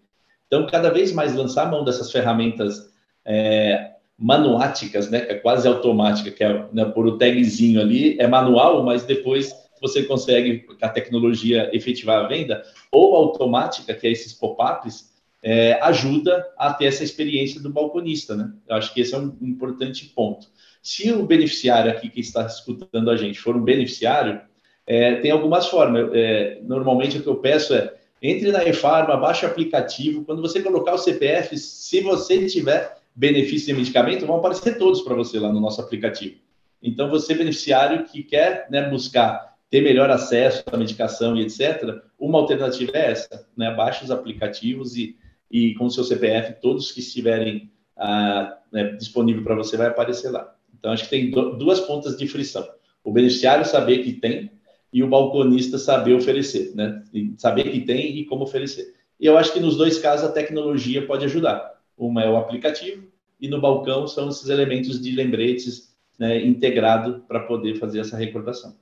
Então, 0.47 0.65
cada 0.65 0.89
vez 0.89 1.11
mais 1.11 1.35
lançar 1.35 1.67
a 1.67 1.69
mão 1.69 1.83
dessas 1.83 2.09
ferramentas 2.09 2.90
é, 3.25 3.91
manuáticas, 4.17 5.09
né, 5.09 5.21
que 5.21 5.31
é 5.31 5.35
quase 5.35 5.67
automática, 5.67 6.31
que 6.31 6.43
é 6.43 6.65
né, 6.71 6.85
por 6.85 7.07
o 7.07 7.17
tagzinho 7.17 7.81
ali, 7.81 8.19
é 8.19 8.27
manual, 8.27 8.83
mas 8.83 9.03
depois 9.03 9.51
você 9.81 10.03
consegue 10.03 10.65
a 10.79 10.89
tecnologia 10.89 11.69
efetivar 11.73 12.23
a 12.23 12.27
venda, 12.27 12.63
ou 12.91 13.15
automática, 13.15 13.93
que 13.95 14.05
é 14.05 14.11
esses 14.11 14.31
pop-ups, 14.31 15.11
é, 15.43 15.73
ajuda 15.81 16.45
a 16.55 16.71
ter 16.71 16.85
essa 16.85 17.03
experiência 17.03 17.59
do 17.59 17.71
balconista, 17.71 18.35
né? 18.35 18.53
Eu 18.69 18.75
acho 18.75 18.93
que 18.93 19.01
esse 19.01 19.15
é 19.15 19.17
um 19.17 19.35
importante 19.41 20.05
ponto. 20.05 20.47
Se 20.83 21.11
o 21.11 21.25
beneficiário 21.25 21.91
aqui 21.91 22.09
que 22.09 22.19
está 22.19 22.45
escutando 22.45 23.09
a 23.09 23.17
gente 23.17 23.39
for 23.39 23.55
um 23.55 23.63
beneficiário, 23.63 24.39
é, 24.85 25.15
tem 25.15 25.31
algumas 25.31 25.67
formas. 25.67 26.11
É, 26.13 26.59
normalmente 26.63 27.17
o 27.17 27.23
que 27.23 27.27
eu 27.27 27.37
peço 27.37 27.73
é 27.73 27.91
entre 28.21 28.51
na 28.51 28.63
e-farma, 28.63 29.17
baixe 29.17 29.43
o 29.43 29.49
aplicativo. 29.49 30.23
Quando 30.23 30.43
você 30.43 30.61
colocar 30.61 30.93
o 30.93 30.99
CPF, 30.99 31.57
se 31.57 32.01
você 32.01 32.45
tiver 32.45 33.00
benefício 33.15 33.67
de 33.67 33.73
medicamento, 33.73 34.25
vão 34.25 34.37
aparecer 34.37 34.77
todos 34.77 35.01
para 35.01 35.15
você 35.15 35.39
lá 35.39 35.51
no 35.51 35.59
nosso 35.59 35.81
aplicativo. 35.81 36.35
Então, 36.81 37.09
você, 37.09 37.33
beneficiário 37.33 38.05
que 38.05 38.23
quer 38.23 38.67
né, 38.69 38.89
buscar 38.89 39.55
ter 39.69 39.81
melhor 39.81 40.09
acesso 40.09 40.63
à 40.71 40.77
medicação 40.77 41.37
e 41.37 41.41
etc., 41.41 42.01
uma 42.19 42.39
alternativa 42.39 42.91
é 42.95 43.11
essa: 43.11 43.47
né? 43.55 43.73
baixe 43.73 44.03
os 44.03 44.11
aplicativos 44.11 44.95
e, 44.95 45.15
e 45.49 45.73
com 45.75 45.85
o 45.85 45.91
seu 45.91 46.03
CPF, 46.03 46.59
todos 46.61 46.91
que 46.91 46.99
estiverem 46.99 47.71
ah, 47.97 48.57
né, 48.71 48.93
disponível 48.93 49.43
para 49.43 49.55
você 49.55 49.77
vai 49.77 49.87
aparecer 49.87 50.29
lá. 50.29 50.55
Então, 50.77 50.91
acho 50.91 51.03
que 51.03 51.09
tem 51.09 51.29
duas 51.29 51.79
pontas 51.79 52.17
de 52.17 52.27
frição: 52.27 52.67
o 53.03 53.11
beneficiário 53.11 53.65
saber 53.65 53.99
que 53.99 54.13
tem 54.13 54.51
e 54.91 55.03
o 55.03 55.07
balconista 55.07 55.77
saber 55.77 56.15
oferecer, 56.15 56.73
né? 56.75 57.03
Saber 57.37 57.71
que 57.71 57.81
tem 57.81 58.17
e 58.17 58.25
como 58.25 58.43
oferecer. 58.43 58.93
E 59.19 59.25
eu 59.25 59.37
acho 59.37 59.53
que 59.53 59.59
nos 59.59 59.77
dois 59.77 59.99
casos 59.99 60.27
a 60.27 60.31
tecnologia 60.31 61.05
pode 61.05 61.25
ajudar. 61.25 61.80
Uma 62.01 62.23
é 62.23 62.29
o 62.29 62.35
aplicativo 62.35 63.07
e 63.39 63.47
no 63.47 63.61
balcão 63.61 64.07
são 64.07 64.27
esses 64.27 64.49
elementos 64.49 64.99
de 64.99 65.11
lembretes 65.11 65.95
né, 66.17 66.43
integrado 66.43 67.23
para 67.27 67.41
poder 67.41 67.75
fazer 67.75 67.99
essa 67.99 68.17
recordação. 68.17 68.75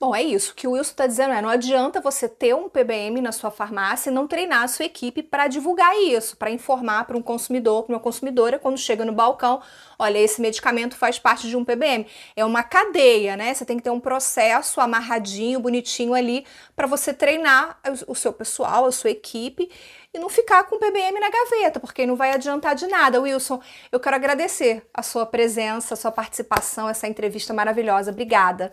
Bom, 0.00 0.14
é 0.14 0.22
isso. 0.22 0.52
O 0.52 0.54
que 0.54 0.64
o 0.68 0.72
Wilson 0.72 0.92
está 0.92 1.06
dizendo 1.08 1.34
é: 1.34 1.42
não 1.42 1.48
adianta 1.48 2.00
você 2.00 2.28
ter 2.28 2.54
um 2.54 2.68
PBM 2.68 3.20
na 3.20 3.32
sua 3.32 3.50
farmácia 3.50 4.10
e 4.10 4.12
não 4.12 4.28
treinar 4.28 4.62
a 4.62 4.68
sua 4.68 4.84
equipe 4.84 5.24
para 5.24 5.48
divulgar 5.48 5.92
isso, 5.98 6.36
para 6.36 6.52
informar 6.52 7.04
para 7.04 7.16
um 7.16 7.22
consumidor, 7.22 7.82
para 7.82 7.94
uma 7.96 8.00
consumidora, 8.00 8.60
quando 8.60 8.78
chega 8.78 9.04
no 9.04 9.12
balcão, 9.12 9.60
olha, 9.98 10.18
esse 10.18 10.40
medicamento 10.40 10.96
faz 10.96 11.18
parte 11.18 11.48
de 11.48 11.56
um 11.56 11.64
PBM. 11.64 12.06
É 12.36 12.44
uma 12.44 12.62
cadeia, 12.62 13.36
né? 13.36 13.52
Você 13.52 13.64
tem 13.64 13.76
que 13.76 13.82
ter 13.82 13.90
um 13.90 13.98
processo 13.98 14.80
amarradinho, 14.80 15.58
bonitinho 15.58 16.14
ali, 16.14 16.46
para 16.76 16.86
você 16.86 17.12
treinar 17.12 17.80
o 18.06 18.14
seu 18.14 18.32
pessoal, 18.32 18.84
a 18.84 18.92
sua 18.92 19.10
equipe 19.10 19.68
e 20.14 20.18
não 20.18 20.28
ficar 20.28 20.62
com 20.64 20.76
o 20.76 20.78
PBM 20.78 21.18
na 21.18 21.28
gaveta, 21.28 21.80
porque 21.80 22.06
não 22.06 22.14
vai 22.14 22.32
adiantar 22.32 22.76
de 22.76 22.86
nada. 22.86 23.20
Wilson, 23.20 23.60
eu 23.90 23.98
quero 23.98 24.14
agradecer 24.14 24.88
a 24.94 25.02
sua 25.02 25.26
presença, 25.26 25.94
a 25.94 25.96
sua 25.96 26.12
participação, 26.12 26.88
essa 26.88 27.08
entrevista 27.08 27.52
maravilhosa. 27.52 28.12
Obrigada. 28.12 28.72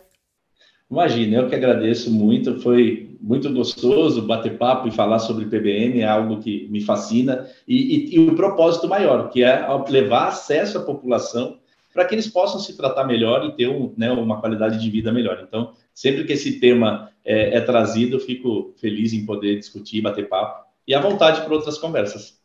Imagina, 0.90 1.38
eu 1.38 1.48
que 1.48 1.54
agradeço 1.54 2.10
muito, 2.10 2.60
foi 2.60 3.16
muito 3.20 3.52
gostoso 3.52 4.22
bater 4.22 4.56
papo 4.56 4.86
e 4.86 4.92
falar 4.92 5.18
sobre 5.18 5.46
PBM, 5.46 6.00
é 6.00 6.06
algo 6.06 6.40
que 6.40 6.68
me 6.68 6.80
fascina, 6.80 7.48
e, 7.66 7.74
e, 7.76 8.14
e 8.14 8.18
o 8.20 8.36
propósito 8.36 8.86
maior, 8.86 9.28
que 9.30 9.42
é 9.42 9.66
levar 9.88 10.28
acesso 10.28 10.78
à 10.78 10.82
população 10.82 11.58
para 11.92 12.04
que 12.04 12.14
eles 12.14 12.28
possam 12.28 12.60
se 12.60 12.76
tratar 12.76 13.04
melhor 13.04 13.44
e 13.46 13.56
ter 13.56 13.68
um, 13.68 13.92
né, 13.96 14.12
uma 14.12 14.40
qualidade 14.40 14.78
de 14.78 14.90
vida 14.90 15.10
melhor. 15.10 15.42
Então, 15.42 15.72
sempre 15.94 16.24
que 16.24 16.34
esse 16.34 16.60
tema 16.60 17.10
é, 17.24 17.56
é 17.56 17.60
trazido, 17.60 18.16
eu 18.16 18.20
fico 18.20 18.74
feliz 18.76 19.12
em 19.12 19.24
poder 19.24 19.58
discutir, 19.58 20.02
bater 20.02 20.28
papo, 20.28 20.66
e 20.86 20.94
à 20.94 21.00
vontade 21.00 21.40
para 21.40 21.54
outras 21.54 21.78
conversas. 21.78 22.38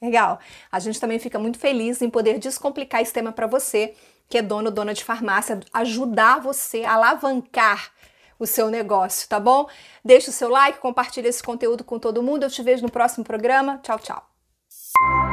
Legal. 0.00 0.38
A 0.70 0.78
gente 0.78 1.00
também 1.00 1.18
fica 1.18 1.38
muito 1.38 1.58
feliz 1.58 2.02
em 2.02 2.10
poder 2.10 2.38
descomplicar 2.38 3.00
esse 3.00 3.12
tema 3.12 3.32
para 3.32 3.46
você 3.46 3.94
que 4.28 4.38
é 4.38 4.42
dono 4.42 4.70
dona 4.70 4.94
de 4.94 5.04
farmácia, 5.04 5.60
ajudar 5.72 6.40
você 6.40 6.84
a 6.84 6.94
alavancar 6.94 7.92
o 8.38 8.46
seu 8.46 8.68
negócio, 8.68 9.28
tá 9.28 9.40
bom? 9.40 9.66
Deixa 10.04 10.30
o 10.30 10.32
seu 10.32 10.48
like, 10.48 10.78
compartilha 10.78 11.28
esse 11.28 11.42
conteúdo 11.42 11.84
com 11.84 11.98
todo 11.98 12.22
mundo. 12.22 12.42
Eu 12.42 12.50
te 12.50 12.62
vejo 12.62 12.82
no 12.82 12.90
próximo 12.90 13.24
programa. 13.24 13.78
Tchau, 13.82 13.98
tchau. 13.98 15.25